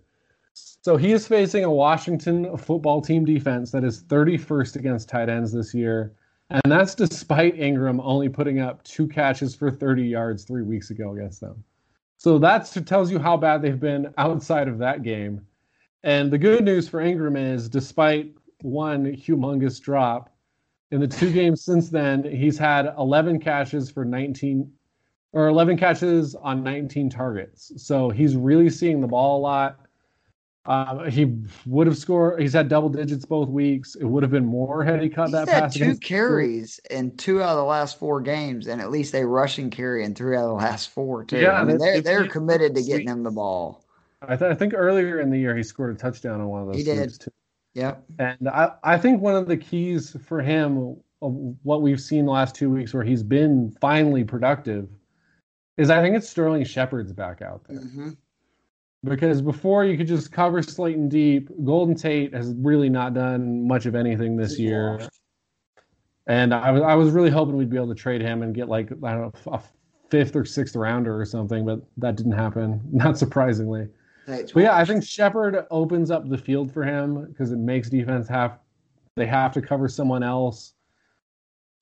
[0.52, 5.52] So he is facing a Washington football team defense that is 31st against tight ends
[5.52, 6.12] this year.
[6.50, 11.12] And that's despite Engram only putting up two catches for 30 yards three weeks ago
[11.12, 11.62] against them.
[12.16, 15.46] So that tells you how bad they've been outside of that game.
[16.02, 20.34] And the good news for Engram is, despite one humongous drop,
[20.90, 24.70] in the two games since then, he's had 11 catches for 19
[25.32, 27.72] or 11 catches on 19 targets.
[27.76, 29.80] So he's really seeing the ball a lot.
[30.66, 32.40] Uh, he would have scored.
[32.40, 33.94] He's had double digits both weeks.
[33.94, 35.74] It would have been more had he caught he's that pass.
[35.74, 39.70] Two carries in two out of the last four games, and at least a rushing
[39.70, 41.38] carry in three out of the last four too.
[41.38, 43.84] Yeah, I mean, they're they're committed to getting him the ball.
[44.20, 46.66] I, th- I, think earlier in the year he scored a touchdown on one of
[46.66, 46.76] those.
[46.76, 47.18] He did.
[47.18, 47.30] Too.
[47.72, 48.04] Yep.
[48.18, 52.32] And I, I think one of the keys for him of what we've seen the
[52.32, 54.88] last two weeks where he's been finally productive
[55.80, 57.78] is I think it's Sterling Shepard's back out there.
[57.78, 58.10] Mm-hmm.
[59.02, 63.86] Because before you could just cover Slayton deep, Golden Tate has really not done much
[63.86, 65.00] of anything this year.
[66.26, 68.68] And I was I was really hoping we'd be able to trade him and get
[68.68, 69.62] like I don't know a
[70.10, 72.82] fifth or sixth rounder or something, but that didn't happen.
[72.92, 73.88] Not surprisingly.
[74.52, 78.28] But yeah, I think Shepard opens up the field for him because it makes defense
[78.28, 78.58] have
[79.16, 80.74] they have to cover someone else,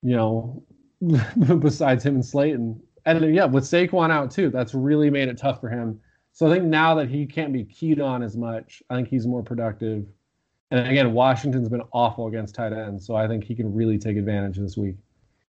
[0.03, 0.63] you know,
[1.59, 2.81] besides him and Slayton.
[3.09, 5.99] And yeah, with Saquon out too, that's really made it tough for him.
[6.33, 9.27] So I think now that he can't be keyed on as much, I think he's
[9.27, 10.05] more productive.
[10.71, 14.19] And again, Washington's been awful against tight ends, so I think he can really take
[14.19, 14.97] advantage this week.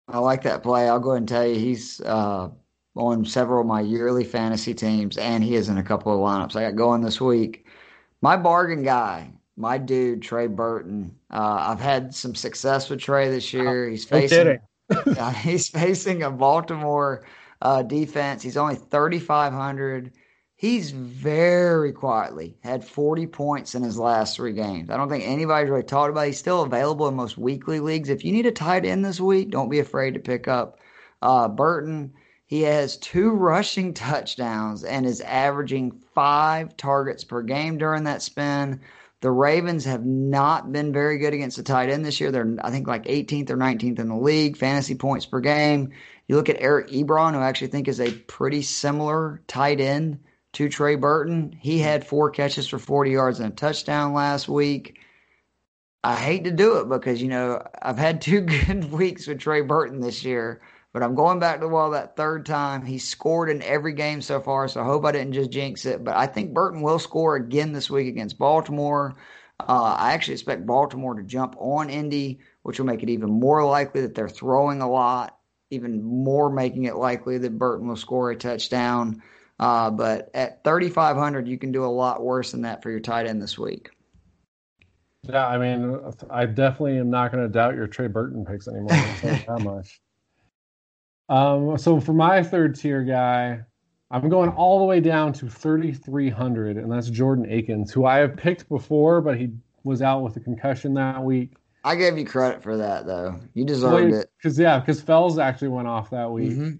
[0.09, 0.89] I like that play.
[0.89, 2.49] I'll go ahead and tell you he's uh,
[2.95, 6.57] on several of my yearly fantasy teams, and he is in a couple of lineups
[6.57, 7.67] I got going this week.
[8.21, 11.15] My bargain guy, my dude Trey Burton.
[11.31, 13.89] Uh, I've had some success with Trey this year.
[13.89, 14.59] He's facing
[15.41, 17.23] he's facing a Baltimore
[17.61, 18.41] uh, defense.
[18.43, 20.11] He's only thirty five hundred.
[20.57, 24.89] He's very quietly had 40 points in his last three games.
[24.89, 26.21] I don't think anybody's really talked about.
[26.23, 26.27] It.
[26.27, 28.07] He's still available in most weekly leagues.
[28.07, 30.79] If you need a tight end this week, don't be afraid to pick up
[31.21, 32.13] uh, Burton.
[32.45, 38.79] He has two rushing touchdowns and is averaging five targets per game during that spin.
[39.21, 42.31] The Ravens have not been very good against the tight end this year.
[42.31, 45.91] They're, I think, like 18th or 19th in the league, fantasy points per game.
[46.27, 50.19] You look at Eric Ebron, who I actually think is a pretty similar tight end
[50.53, 51.57] to Trey Burton.
[51.59, 54.99] He had four catches for 40 yards and a touchdown last week.
[56.03, 59.61] I hate to do it because, you know, I've had two good weeks with Trey
[59.61, 60.61] Burton this year.
[60.95, 62.85] But I'm going back to the wall that third time.
[62.85, 66.05] He scored in every game so far, so I hope I didn't just jinx it.
[66.05, 69.17] But I think Burton will score again this week against Baltimore.
[69.59, 73.65] Uh, I actually expect Baltimore to jump on Indy, which will make it even more
[73.65, 75.37] likely that they're throwing a lot,
[75.69, 79.21] even more making it likely that Burton will score a touchdown.
[79.59, 83.27] Uh, but at 3,500, you can do a lot worse than that for your tight
[83.27, 83.89] end this week.
[85.23, 85.99] Yeah, I mean,
[86.29, 88.89] I definitely am not going to doubt your Trey Burton picks anymore.
[88.89, 89.99] that much.
[91.29, 93.61] Um, so for my third tier guy,
[94.11, 98.37] I'm going all the way down to 3,300, and that's Jordan Akins, who I have
[98.37, 99.53] picked before, but he
[99.83, 101.53] was out with a concussion that week.
[101.85, 103.39] I gave you credit for that, though.
[103.53, 104.31] You deserved it.
[104.37, 106.71] Because yeah, because Fells actually went off that week, mm-hmm.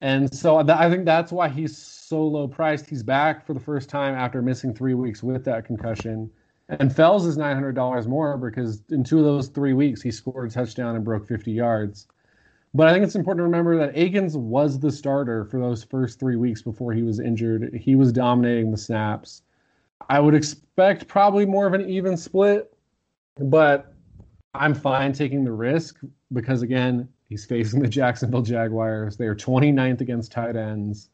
[0.00, 2.88] and so th- I think that's why he's so low priced.
[2.88, 6.30] He's back for the first time after missing three weeks with that concussion.
[6.68, 10.12] And Fells is nine hundred dollars more because in two of those three weeks he
[10.12, 12.06] scored a touchdown and broke fifty yards.
[12.74, 16.20] But I think it's important to remember that Akins was the starter for those first
[16.20, 17.74] three weeks before he was injured.
[17.74, 19.42] He was dominating the snaps.
[20.08, 22.72] I would expect probably more of an even split,
[23.36, 23.94] but
[24.54, 26.00] I'm fine taking the risk
[26.32, 29.16] because again, he's facing the Jacksonville Jaguars.
[29.16, 31.08] They are 29th against tight ends.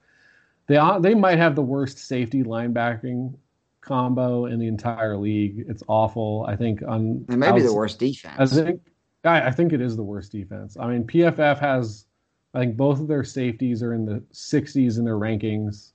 [0.67, 3.35] They they might have the worst safety linebacking
[3.83, 5.65] combo in the entire league.
[5.69, 6.47] It's awful.
[6.49, 8.37] I think on it may be the worst defense.
[8.39, 8.81] I think
[9.25, 10.77] I, I think it is the worst defense.
[10.79, 12.07] I mean, PFF has
[12.55, 15.91] I think both of their safeties are in the 60s in their rankings.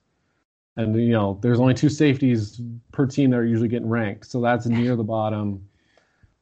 [0.78, 2.62] And you know, there's only two safeties
[2.92, 5.68] per team that are usually getting ranked, so that's near the bottom.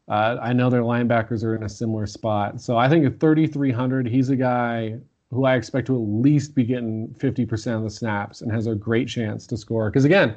[0.08, 4.08] Uh, I know their linebackers are in a similar spot, so I think at 3,300,
[4.08, 5.00] he's a guy
[5.32, 8.76] who I expect to at least be getting 50% of the snaps and has a
[8.76, 9.90] great chance to score.
[9.90, 10.36] Because again,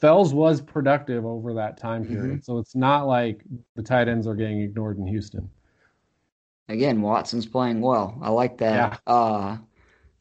[0.00, 2.14] Fells was productive over that time mm-hmm.
[2.14, 2.36] period.
[2.36, 2.44] Mm-hmm.
[2.44, 3.42] So it's not like
[3.76, 5.50] the tight ends are getting ignored in Houston.
[6.68, 8.18] Again, Watson's playing well.
[8.22, 9.00] I like that.
[9.06, 9.12] Yeah.
[9.12, 9.58] Uh,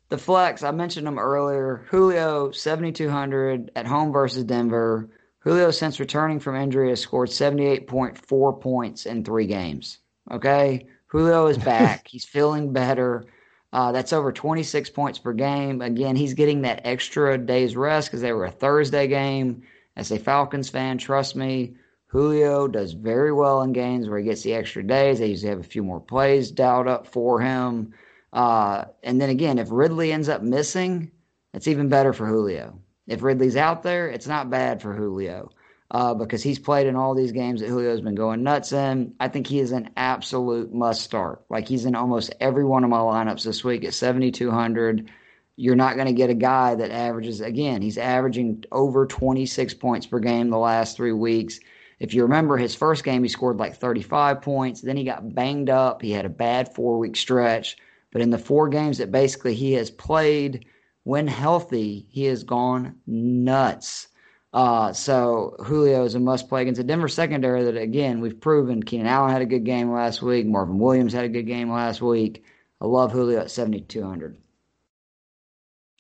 [0.10, 1.86] the flex, I mentioned them earlier.
[1.90, 5.10] Julio, 7,200 at home versus Denver.
[5.50, 9.98] Julio, since returning from injury, has scored 78.4 points in three games.
[10.30, 10.86] Okay?
[11.08, 12.08] Julio is back.
[12.08, 13.26] He's feeling better.
[13.74, 15.82] Uh, that's over 26 points per game.
[15.82, 19.64] Again, he's getting that extra day's rest because they were a Thursday game.
[19.96, 21.74] As a Falcons fan, trust me,
[22.06, 25.18] Julio does very well in games where he gets the extra days.
[25.18, 27.92] They usually have a few more plays dialed up for him.
[28.34, 31.10] Uh, and then again, if Ridley ends up missing,
[31.56, 32.80] it's even better for Julio.
[33.10, 35.52] If Ridley's out there, it's not bad for Julio
[35.92, 39.14] uh, because he's played in all these games that Julio's been going nuts in.
[39.20, 41.44] I think he is an absolute must start.
[41.50, 45.10] Like he's in almost every one of my lineups this week at 7,200.
[45.56, 50.06] You're not going to get a guy that averages, again, he's averaging over 26 points
[50.06, 51.60] per game the last three weeks.
[52.00, 54.82] If you remember his first game, he scored like 35 points.
[54.82, 56.02] Then he got banged up.
[56.02, 57.76] He had a bad four week stretch.
[58.12, 60.66] But in the four games that basically he has played,
[61.04, 64.08] when healthy, he has gone nuts.
[64.52, 68.82] Uh, so Julio is a must play against a Denver secondary that, again, we've proven
[68.82, 70.48] Keenan Allen had a good game last week.
[70.48, 72.44] Marvin Williams had a good game last week.
[72.82, 74.38] I love Julio at 7,200.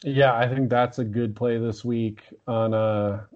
[0.03, 3.27] Yeah, I think that's a good play this week on a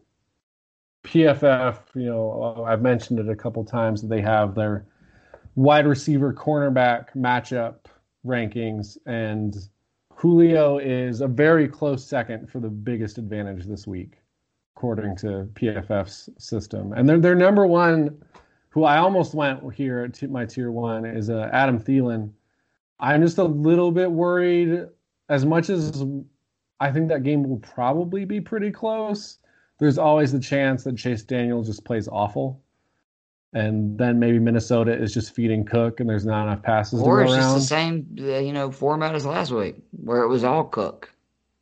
[1.04, 1.80] PFF.
[1.94, 4.86] You know, I've mentioned it a couple times that they have their
[5.56, 7.76] wide receiver cornerback matchup
[8.26, 9.56] rankings, and
[10.24, 14.22] Julio is a very close second for the biggest advantage this week
[14.74, 16.94] according to PFF's system.
[16.94, 18.24] And their their number one,
[18.70, 22.32] who I almost went here at my tier one, is uh, Adam Thielen.
[23.02, 24.86] I'm just a little bit worried.
[25.28, 26.06] As much as
[26.80, 29.40] I think that game will probably be pretty close,
[29.78, 32.63] there's always the chance that Chase Daniel just plays awful.
[33.54, 37.26] And then maybe Minnesota is just feeding Cook, and there's not enough passes or to
[37.26, 37.44] go around.
[37.44, 40.64] Or it's the same, uh, you know, format as last week, where it was all
[40.64, 41.14] Cook.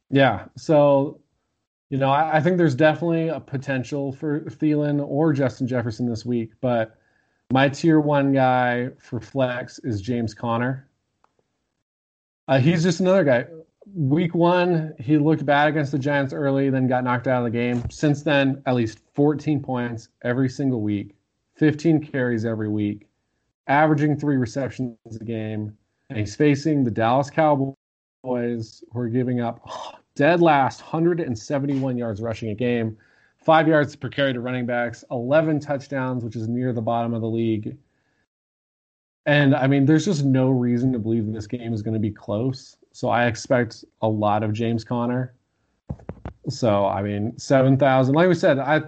[0.10, 0.46] Yeah.
[0.56, 1.22] So
[1.92, 6.26] you know, I, I, think there's definitely a potential for Thielen or Justin Jefferson this
[6.26, 6.96] week, but
[7.52, 10.88] my tier one guy for flex is James Conner.
[12.48, 13.46] Uh, he's just another guy.
[13.94, 17.58] Week one, he looked bad against the Giants early, then got knocked out of the
[17.58, 17.84] game.
[17.89, 21.14] Since then, at least 14 points every single week,
[21.62, 23.07] 15 carries every week,
[23.68, 25.78] averaging three receptions a game.
[26.09, 27.76] And he's facing the Dallas Cowboys,
[28.24, 29.64] who are giving up
[30.16, 32.97] dead last, 171 yards rushing a game,
[33.45, 37.22] five yards per carry to running backs, 11 touchdowns, which is near the bottom of
[37.22, 37.78] the league.
[39.28, 42.09] And I mean, there's just no reason to believe this game is going to be
[42.09, 42.76] close.
[42.91, 45.36] So I expect a lot of James Conner.
[46.49, 48.16] So I mean, seven thousand.
[48.16, 48.82] Like we said, I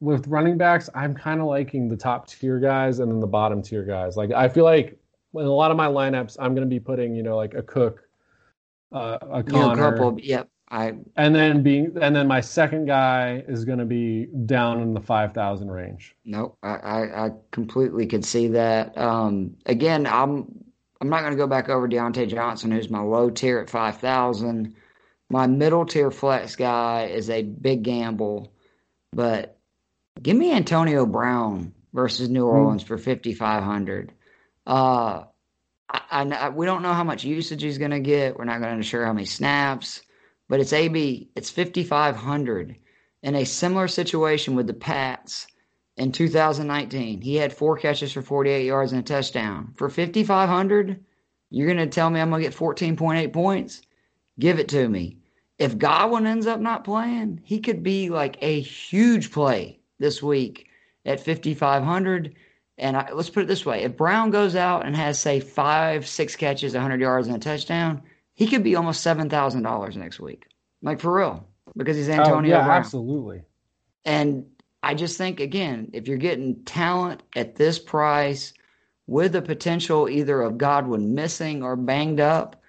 [0.00, 3.62] with running backs, I'm kind of liking the top tier guys and then the bottom
[3.62, 4.16] tier guys.
[4.16, 4.98] Like I feel like
[5.34, 7.62] in a lot of my lineups, I'm going to be putting you know like a
[7.62, 8.02] Cook,
[8.92, 12.86] uh, a Conner, you know, couple, yep, I and then being and then my second
[12.86, 16.14] guy is going to be down in the five thousand range.
[16.24, 18.96] No, I, I, I completely could see that.
[18.98, 20.46] Um, again, I'm
[21.00, 23.98] I'm not going to go back over Diontae Johnson, who's my low tier at five
[23.98, 24.74] thousand.
[25.30, 28.52] My middle tier flex guy is a big gamble,
[29.12, 29.55] but
[30.20, 32.56] give me Antonio Brown versus New hmm.
[32.56, 32.86] Orleans mm.
[32.86, 34.12] for fifty five hundred.
[34.66, 35.24] Uh,
[35.88, 38.36] I, I, we don't know how much usage he's going to get.
[38.36, 40.02] We're not going to sure how many snaps.
[40.48, 42.76] but it's AB, it's 5,500.
[43.22, 45.46] In a similar situation with the Pats
[45.96, 49.72] in 2019, he had four catches for 48 yards and a touchdown.
[49.76, 51.04] For 5,500,
[51.50, 53.82] you're going to tell me I'm going to get 14.8 points?
[54.38, 55.18] Give it to me.
[55.58, 60.68] If Godwin ends up not playing, he could be like a huge play this week
[61.04, 62.34] at 5,500.
[62.78, 66.06] And I, let's put it this way if Brown goes out and has, say, five,
[66.06, 68.02] six catches, 100 yards, and a touchdown,
[68.34, 70.46] he could be almost $7,000 next week.
[70.82, 72.78] Like for real, because he's oh, Antonio oh, yeah, Brown.
[72.78, 73.42] Absolutely.
[74.04, 74.46] And
[74.82, 78.52] I just think, again, if you're getting talent at this price
[79.06, 82.62] with the potential either of Godwin missing or banged up,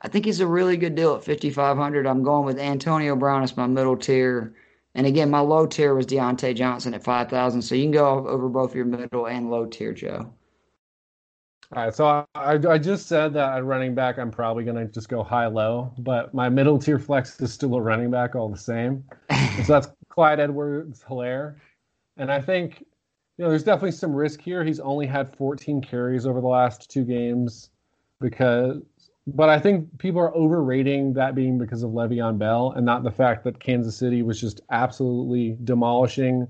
[0.00, 2.06] I think he's a really good deal at 5,500.
[2.06, 4.54] I'm going with Antonio Brown as my middle tier.
[4.94, 7.62] And again, my low tier was Diontae Johnson at 5,000.
[7.62, 10.32] So you can go over both your middle and low tier, Joe.
[11.72, 14.92] All right, so I, I just said that at running back, I'm probably going to
[14.92, 18.48] just go high low, but my middle tier flex is still a running back all
[18.48, 19.04] the same.
[19.64, 21.54] so that's Clyde Edwards Helaire.
[22.16, 24.64] And I think, you know, there's definitely some risk here.
[24.64, 27.70] He's only had 14 carries over the last two games
[28.20, 28.82] because
[29.34, 33.10] but I think people are overrating that being because of Le'Veon Bell and not the
[33.10, 36.48] fact that Kansas City was just absolutely demolishing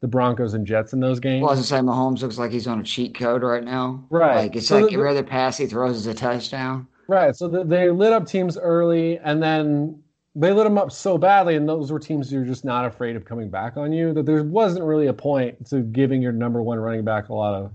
[0.00, 1.42] the Broncos and Jets in those games.
[1.42, 4.04] Well, as I say, Mahomes looks like he's on a cheat code right now.
[4.10, 4.36] Right.
[4.36, 6.86] Like it's So like the- every other pass he throws is a touchdown.
[7.08, 7.34] Right.
[7.34, 10.00] So th- they lit up teams early, and then
[10.34, 13.24] they lit them up so badly, and those were teams you're just not afraid of
[13.24, 14.12] coming back on you.
[14.12, 17.54] That there wasn't really a point to giving your number one running back a lot
[17.54, 17.72] of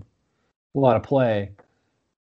[0.74, 1.50] a lot of play.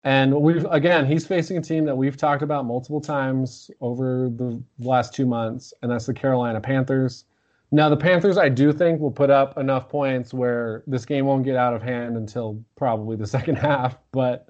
[0.05, 4.63] And we've again, he's facing a team that we've talked about multiple times over the
[4.79, 7.25] last two months, and that's the Carolina Panthers.
[7.71, 11.45] Now, the Panthers, I do think, will put up enough points where this game won't
[11.45, 13.99] get out of hand until probably the second half.
[14.13, 14.49] But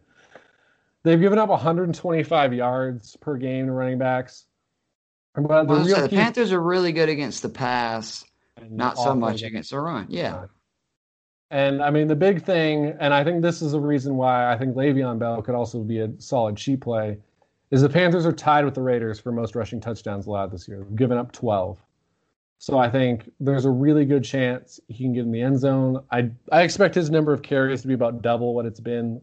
[1.03, 4.45] they've given up 125 yards per game to running backs.
[5.35, 8.25] But the Well, as I real say, the Panthers are really good against the pass,
[8.69, 10.07] not so much against the run.
[10.09, 10.47] Yeah.
[11.51, 14.59] And I mean, the big thing, and I think this is a reason why I
[14.59, 17.19] think Le'Veon Bell could also be a solid cheap play,
[17.71, 20.85] is the Panthers are tied with the Raiders for most rushing touchdowns allowed this year.
[20.85, 21.79] They've given up 12.
[22.59, 26.03] So I think there's a really good chance he can get in the end zone.
[26.11, 29.21] I I expect his number of carries to be about double what it's been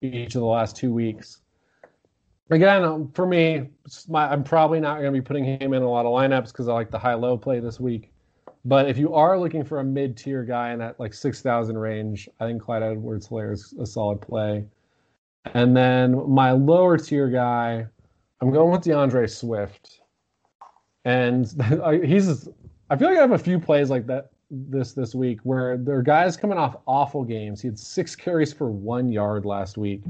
[0.00, 1.42] each of the last two weeks.
[2.50, 3.68] Again, um, for me,
[4.08, 6.68] my, I'm probably not going to be putting him in a lot of lineups because
[6.68, 8.10] I like the high-low play this week.
[8.64, 12.28] But if you are looking for a mid-tier guy in that like six thousand range,
[12.40, 14.64] I think Clyde Edwards-Helaire is a solid play.
[15.54, 17.86] And then my lower tier guy,
[18.40, 20.00] I'm going with D'Andre Swift,
[21.04, 21.46] and
[22.04, 22.48] he's.
[22.90, 25.96] I feel like I have a few plays like that this this week where there
[25.96, 27.62] are guys coming off awful games.
[27.62, 30.02] He had six carries for one yard last week.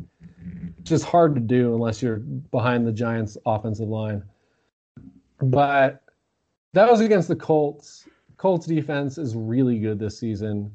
[0.79, 4.23] It's just hard to do unless you're behind the Giants' offensive line.
[5.43, 6.03] But
[6.73, 8.09] that was against the Colts.
[8.41, 10.75] Colts defense is really good this season.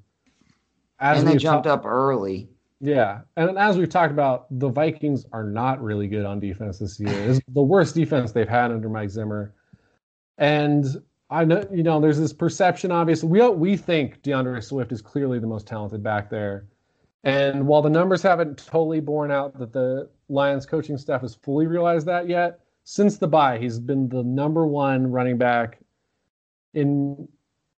[0.99, 2.47] As and they jumped ta- up early.
[2.80, 6.99] yeah, and as we've talked about, the Vikings are not really good on defense this
[6.99, 7.11] year.
[7.11, 9.55] It's the worst defense they've had under Mike Zimmer,
[10.38, 10.86] and
[11.32, 12.91] I know you know there's this perception.
[12.91, 16.68] Obviously, we we think D'Andre Swift is clearly the most talented back there,
[17.24, 21.66] and while the numbers haven't totally borne out that the Lions coaching staff has fully
[21.66, 25.80] realized that yet, since the bye, he's been the number one running back
[26.76, 27.28] in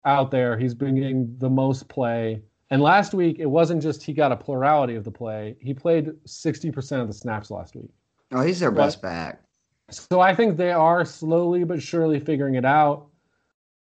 [0.06, 0.56] out there.
[0.56, 2.40] He's been getting the most play.
[2.70, 5.56] And last week, it wasn't just he got a plurality of the play.
[5.60, 7.90] He played 60% of the snaps last week.
[8.32, 9.42] Oh, he's their But- best back.
[9.90, 13.06] So I think they are slowly but surely figuring it out.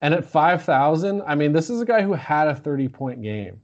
[0.01, 3.61] And at 5,000, I mean, this is a guy who had a 30 point game.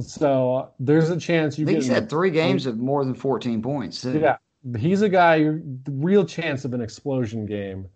[0.00, 1.74] So there's a chance you get.
[1.74, 4.00] he's had three games of more than 14 points.
[4.02, 4.20] too.
[4.20, 4.36] Yeah,
[4.78, 5.58] he's a guy.
[5.88, 7.88] Real chance of an explosion game,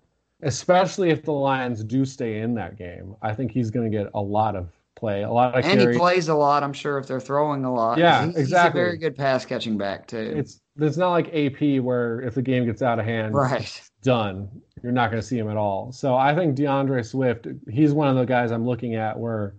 [0.43, 3.15] especially if the Lions do stay in that game.
[3.23, 5.97] I think he's going to get a lot of play, a lot of And carries.
[5.97, 7.99] he plays a lot, I'm sure, if they're throwing a lot.
[7.99, 8.81] Yeah, he's, exactly.
[8.81, 10.35] He's a very good pass catching back, too.
[10.37, 13.91] It's it's not like AP where if the game gets out of hand, right.
[14.03, 14.49] done.
[14.83, 15.93] You're not going to see him at all.
[15.93, 19.55] So I think D'Andre Swift, he's one of the guys I'm looking at where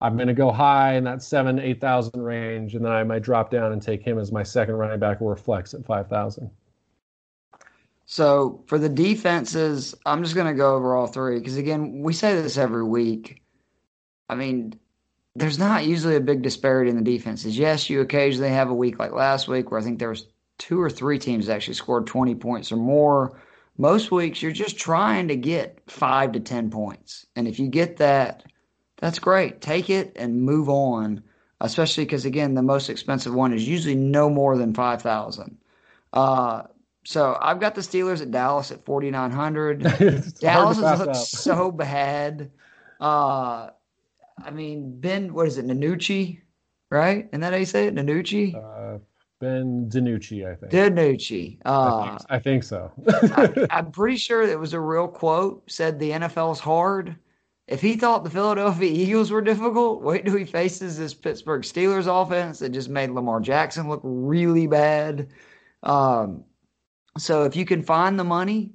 [0.00, 3.22] I'm going to go high in that seven, eight thousand range, and then I might
[3.22, 6.50] drop down and take him as my second running back or flex at five thousand.
[8.10, 12.12] So for the defenses, I'm just going to go over all three because, again, we
[12.12, 13.40] say this every week.
[14.28, 14.74] I mean,
[15.36, 17.56] there's not usually a big disparity in the defenses.
[17.56, 20.26] Yes, you occasionally have a week like last week where I think there was
[20.58, 23.40] two or three teams that actually scored 20 points or more.
[23.78, 27.26] Most weeks, you're just trying to get five to 10 points.
[27.36, 28.42] And if you get that,
[28.96, 29.60] that's great.
[29.60, 31.22] Take it and move on,
[31.60, 35.56] especially because, again, the most expensive one is usually no more than 5000
[36.12, 36.62] uh,
[37.10, 39.82] so I've got the Steelers at Dallas at 4,900.
[40.38, 42.52] Dallas has looked so bad.
[43.00, 43.70] Uh,
[44.40, 46.40] I mean, Ben, what is it, Nanucci,
[46.88, 47.28] right?
[47.32, 48.54] And that how you say it, Nanucci?
[48.54, 49.00] Uh,
[49.40, 50.70] Ben DiNucci, I think.
[50.70, 51.58] DiNucci.
[51.64, 52.92] Uh, I, think, I think so.
[53.08, 55.68] I, I'm pretty sure it was a real quote.
[55.68, 57.16] Said the NFL is hard.
[57.66, 62.06] If he thought the Philadelphia Eagles were difficult, wait till he faces this Pittsburgh Steelers
[62.06, 65.26] offense that just made Lamar Jackson look really bad.
[65.82, 66.44] Um,
[67.18, 68.72] so if you can find the money,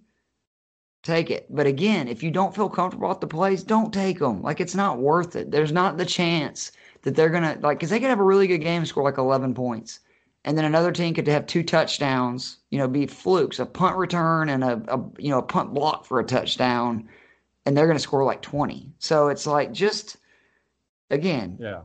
[1.03, 1.47] take it.
[1.49, 4.41] But again, if you don't feel comfortable at the plays, don't take them.
[4.41, 5.51] Like it's not worth it.
[5.51, 6.71] There's not the chance
[7.03, 9.53] that they're gonna like because they could have a really good game, score like 11
[9.53, 9.99] points
[10.45, 14.49] and then another team could have two touchdowns, you know, be flukes, a punt return
[14.49, 17.09] and a, a you know a punt block for a touchdown,
[17.65, 18.93] and they're going to score like twenty.
[18.99, 20.17] So it's like just
[21.09, 21.81] again, yeah,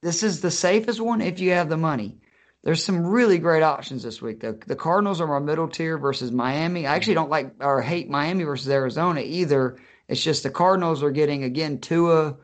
[0.00, 2.16] this is the safest one if you have the money.
[2.64, 4.40] There's some really great options this week.
[4.40, 6.86] The the Cardinals are my middle tier versus Miami.
[6.86, 9.78] I actually don't like or hate Miami versus Arizona either.
[10.08, 12.36] It's just the Cardinals are getting again Tua,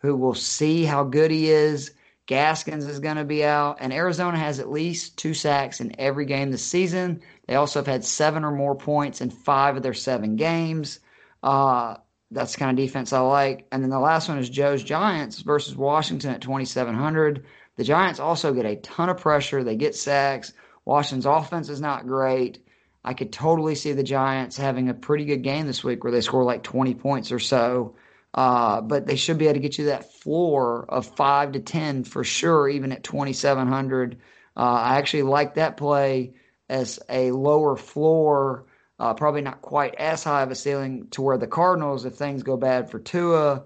[0.00, 1.92] who will see how good he is
[2.28, 6.26] Gaskin's is going to be out, and Arizona has at least two sacks in every
[6.26, 7.22] game this season.
[7.46, 11.00] They also have had seven or more points in five of their seven games.
[11.42, 11.96] Uh,
[12.30, 13.66] that's the kind of defense I like.
[13.72, 17.44] And then the last one is Joe's Giants versus Washington at 2,700.
[17.76, 19.64] The Giants also get a ton of pressure.
[19.64, 20.52] They get sacks.
[20.84, 22.58] Washington's offense is not great.
[23.04, 26.20] I could totally see the Giants having a pretty good game this week where they
[26.20, 27.96] score like 20 points or so.
[28.34, 32.04] Uh, but they should be able to get you that floor of five to ten
[32.04, 34.18] for sure, even at twenty seven hundred.
[34.56, 36.34] Uh, I actually like that play
[36.68, 38.66] as a lower floor,
[38.98, 42.42] uh, probably not quite as high of a ceiling to where the Cardinals, if things
[42.42, 43.64] go bad for Tua,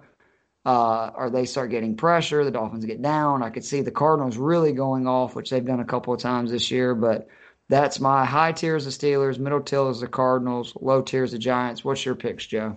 [0.65, 3.43] uh, or they start getting pressure, the Dolphins get down.
[3.43, 6.51] I could see the Cardinals really going off, which they've done a couple of times
[6.51, 6.95] this year.
[6.95, 7.29] But
[7.69, 11.85] that's my high tiers of Steelers, middle tiers the Cardinals, low tiers the Giants.
[11.85, 12.77] What's your picks, Joe?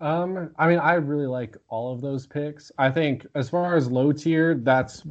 [0.00, 2.70] Um, I mean, I really like all of those picks.
[2.76, 5.02] I think as far as low tier, that's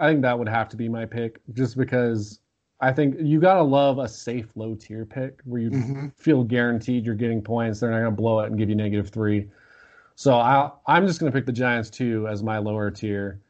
[0.00, 2.40] I think that would have to be my pick, just because
[2.84, 6.08] I think you gotta love a safe low tier pick where you mm-hmm.
[6.18, 7.80] feel guaranteed you're getting points.
[7.80, 9.48] They're not gonna blow it and give you negative three.
[10.16, 13.40] So I I'm just gonna pick the Giants too as my lower tier.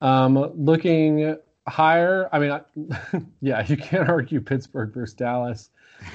[0.00, 2.60] Um, looking higher, I mean, I,
[3.40, 5.70] yeah, you can't argue Pittsburgh versus Dallas.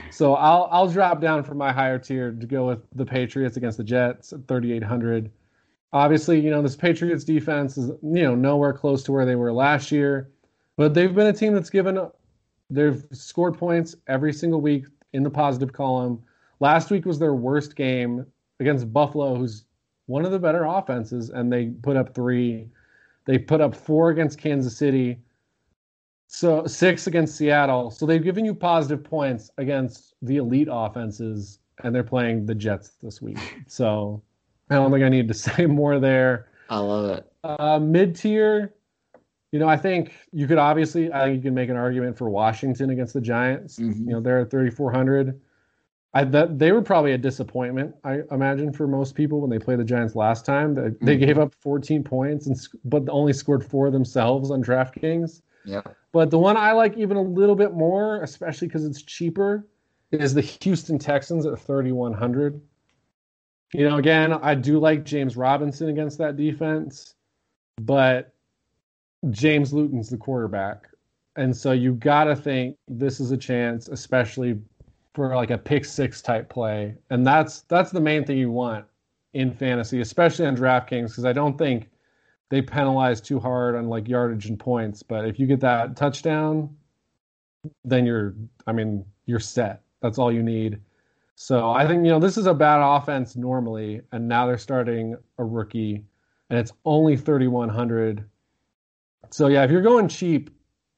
[0.10, 3.78] So I'll I'll drop down from my higher tier to go with the Patriots against
[3.78, 5.30] the Jets at 3800.
[5.92, 9.52] Obviously, you know, this Patriots defense is, you know, nowhere close to where they were
[9.52, 10.30] last year,
[10.78, 11.98] but they've been a team that's given
[12.74, 16.22] they've scored points every single week in the positive column.
[16.60, 18.26] Last week was their worst game
[18.60, 19.66] against Buffalo, who's
[20.08, 22.68] one of the better offenses, and they put up three.
[23.26, 25.20] They put up four against Kansas City.
[26.28, 27.92] So six against Seattle.
[27.92, 32.94] So they've given you positive points against the elite offenses, and they're playing the Jets
[33.02, 33.38] this week.
[33.68, 34.22] So
[34.70, 36.48] I don't think I need to say more there.
[36.70, 37.32] I love it.
[37.44, 38.74] Uh, Mid tier,
[39.54, 42.28] you know, I think you could obviously, I think you can make an argument for
[42.28, 43.78] Washington against the Giants.
[43.78, 44.10] Mm-hmm.
[44.10, 45.40] You know, they're at 3,400.
[46.16, 47.94] I that they were probably a disappointment.
[48.04, 51.06] I imagine for most people when they played the Giants last time, they, mm-hmm.
[51.06, 55.44] they gave up 14 points and but only scored four themselves on DraftKings.
[55.66, 55.84] Yeah.
[56.12, 59.68] But the one I like even a little bit more, especially because it's cheaper,
[60.12, 62.60] is the Houston Texans at 3,100.
[63.76, 67.14] You know, again, I do like James Robinson against that defense,
[67.80, 68.33] but
[69.30, 70.88] Jake Luton's the quarterback.
[71.36, 74.60] And so you got to think this is a chance, especially
[75.14, 76.96] for like a pick six type play.
[77.10, 78.86] And that's that's the main thing you want
[79.34, 81.90] in fantasy, especially on DraftKings, because I don't think
[82.50, 85.02] they penalize too hard on like yardage and points.
[85.02, 86.76] But if you get that touchdown,
[87.84, 88.36] then you're,
[88.68, 89.82] I mean, you're set.
[90.02, 90.80] That's all you need.
[91.36, 95.16] So I think, you know, this is a bad offense normally, and now they're starting
[95.40, 96.04] a rookie,
[96.50, 98.24] and it's only 3,100.
[99.34, 100.52] So yeah, if you're going cheap,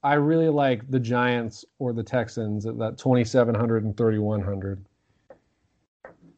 [0.04, 4.84] I really like the Giants or the Texans at that 2,700 and 3,100.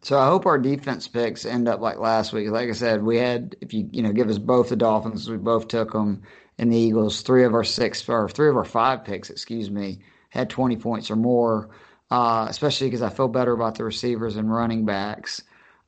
[0.03, 2.51] So I hope our defense picks end up like last week.
[2.51, 5.37] Like I said, we had if you you know give us both the Dolphins, we
[5.37, 6.21] both took them,
[6.59, 7.23] and the Eagles.
[7.23, 9.97] Three of our six or three of our five picks, excuse me,
[10.29, 11.71] had twenty points or more.
[12.11, 15.41] Uh, especially because I feel better about the receivers and running backs.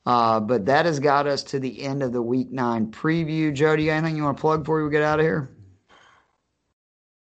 [0.04, 3.54] Uh, but that has got us to the end of the Week Nine preview.
[3.54, 5.50] Jody, anything you want to plug before we get out of here?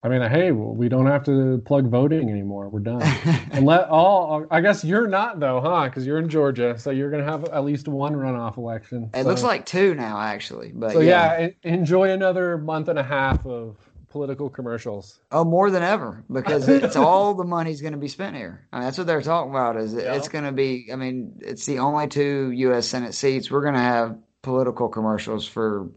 [0.05, 2.69] I mean, hey, we don't have to plug voting anymore.
[2.69, 3.01] We're done.
[3.53, 4.47] and let all.
[4.51, 5.85] I guess you're not though, huh?
[5.87, 9.09] Because you're in Georgia, so you're gonna have at least one runoff election.
[9.15, 9.29] It so.
[9.29, 10.73] looks like two now, actually.
[10.75, 13.79] But so yeah, yeah enjoy another month and a half of
[14.11, 15.21] political commercials.
[15.33, 18.69] Oh, more than ever because it's all the money's going to be spent here.
[18.75, 19.79] I mean, that's what they're talking about.
[19.79, 20.15] Is yeah.
[20.15, 20.91] it's going to be?
[20.93, 22.87] I mean, it's the only two U.S.
[22.87, 23.51] Senate seats.
[23.51, 25.89] We're going to have political commercials for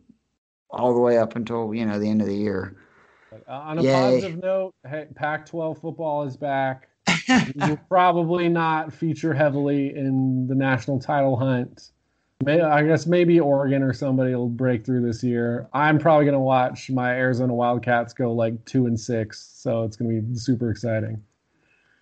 [0.70, 2.78] all the way up until you know the end of the year.
[3.48, 3.94] Uh, on a Yay.
[3.94, 6.90] positive note, hey, Pac-12 football is back.
[7.56, 11.92] will probably not feature heavily in the national title hunt.
[12.44, 15.70] May, I guess maybe Oregon or somebody will break through this year.
[15.74, 19.96] I'm probably going to watch my Arizona Wildcats go like two and six, so it's
[19.96, 21.24] going to be super exciting.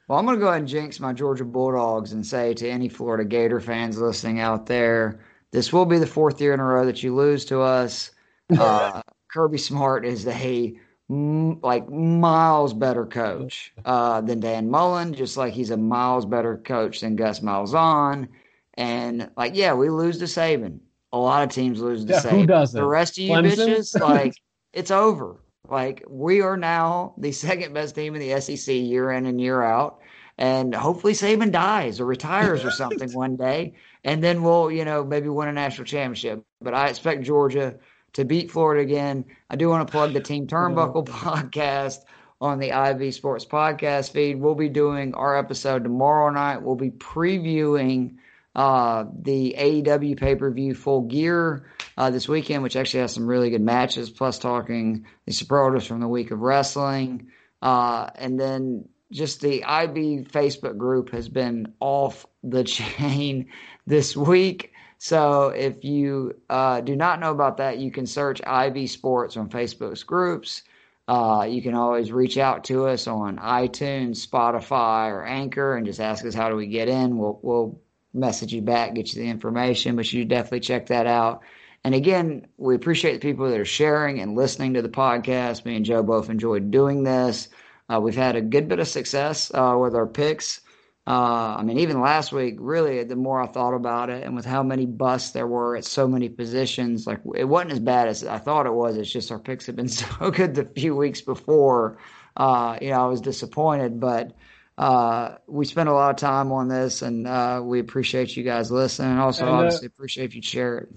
[0.08, 2.90] Well, I'm going to go ahead and jinx my Georgia Bulldogs and say to any
[2.90, 5.20] Florida Gator fans listening out there,
[5.52, 8.12] this will be the fourth year in a row that you lose to us.
[8.60, 9.02] Uh,
[9.34, 10.78] Kirby Smart is a
[11.08, 17.02] like miles better coach uh, than Dan Mullen, just like he's a miles better coach
[17.02, 18.28] than Gus Malzahn.
[18.74, 20.80] And like, yeah, we lose to Saban.
[21.14, 22.32] A lot of teams lose to yeah, Saban.
[22.32, 22.80] Who doesn't?
[22.80, 23.68] The rest of you Clemson?
[23.68, 24.34] bitches, like,
[24.74, 25.38] it's over.
[25.70, 29.62] Like, we are now the second best team in the SEC year in and year
[29.62, 30.00] out.
[30.38, 33.76] And hopefully Saban dies or retires or something one day.
[34.04, 36.44] And then we'll, you know, maybe win a national championship.
[36.62, 37.76] But I expect Georgia
[38.16, 39.26] to beat Florida again.
[39.50, 42.00] I do want to plug the Team Turnbuckle podcast
[42.42, 44.40] on the IV Sports podcast feed.
[44.40, 46.62] We'll be doing our episode tomorrow night.
[46.62, 48.16] We'll be previewing
[48.56, 53.28] uh, the AEW pay per view Full Gear uh, this weekend, which actually has some
[53.28, 57.32] really good matches, plus talking the superlatives from the week of wrestling.
[57.62, 63.48] Uh, and then just the IB Facebook group has been off the chain
[63.86, 64.72] this week.
[65.06, 69.50] So if you uh, do not know about that, you can search Ivy Sports on
[69.50, 70.64] Facebook's groups.
[71.08, 76.00] Uh, you can always reach out to us on iTunes, Spotify, or Anchor, and just
[76.00, 77.20] ask us how do we get in.
[77.20, 77.80] We'll we'll
[78.16, 81.44] message you back, get you the information, but you definitely check that out.
[81.84, 85.66] And again, we appreciate the people that are sharing and listening to the podcast.
[85.66, 87.50] Me and Joe both enjoyed doing this.
[87.94, 90.62] Uh, we've had a good bit of success uh, with our picks.
[91.08, 94.46] Uh, I mean, even last week, really, the more I thought about it, and with
[94.46, 98.26] how many busts there were at so many positions, like it wasn't as bad as
[98.26, 98.98] I thought it was.
[98.98, 102.00] It's just our picks have been so good the few weeks before.
[102.36, 104.36] Uh, you know, I was disappointed, but
[104.80, 108.72] uh, we spent a lot of time on this, and uh, we appreciate you guys
[108.72, 109.12] listening.
[109.12, 110.90] And also, and, uh, obviously, appreciate if you share it.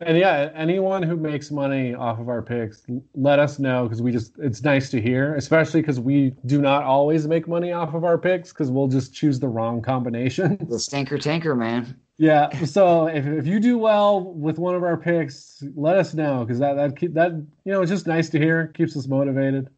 [0.00, 2.84] And yeah, anyone who makes money off of our picks,
[3.14, 6.84] let us know because we just it's nice to hear, especially because we do not
[6.84, 10.56] always make money off of our picks because we'll just choose the wrong combination.
[10.68, 11.98] The stinker tanker, man.
[12.16, 12.64] Yeah.
[12.64, 16.60] So if, if you do well with one of our picks, let us know because
[16.60, 19.68] that that keep that you know it's just nice to hear, keeps us motivated.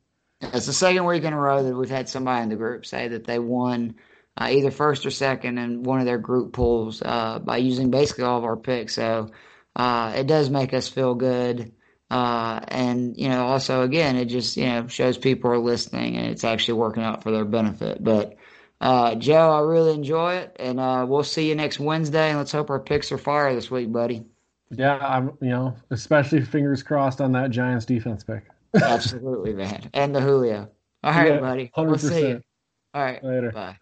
[0.42, 3.08] It's the second week in a row that we've had somebody in the group say
[3.08, 3.94] that they won
[4.38, 8.24] uh, either first or second in one of their group pools uh, by using basically
[8.24, 8.94] all of our picks.
[8.94, 9.30] So
[9.76, 11.72] uh, it does make us feel good.
[12.10, 16.26] Uh, and, you know, also, again, it just, you know, shows people are listening and
[16.26, 18.02] it's actually working out for their benefit.
[18.02, 18.36] But,
[18.80, 20.56] uh, Joe, I really enjoy it.
[20.58, 22.30] And uh, we'll see you next Wednesday.
[22.30, 24.24] And let's hope our picks are fire this week, buddy.
[24.70, 28.44] Yeah, I'm, you know, especially fingers crossed on that Giants defense pick.
[28.74, 29.90] Absolutely, man.
[29.94, 30.68] And the Julio.
[31.02, 31.72] All right, yeah, buddy.
[31.76, 31.86] 100%.
[31.86, 32.42] We'll see you.
[32.94, 33.22] All right.
[33.22, 33.52] Later.
[33.52, 33.76] Bye.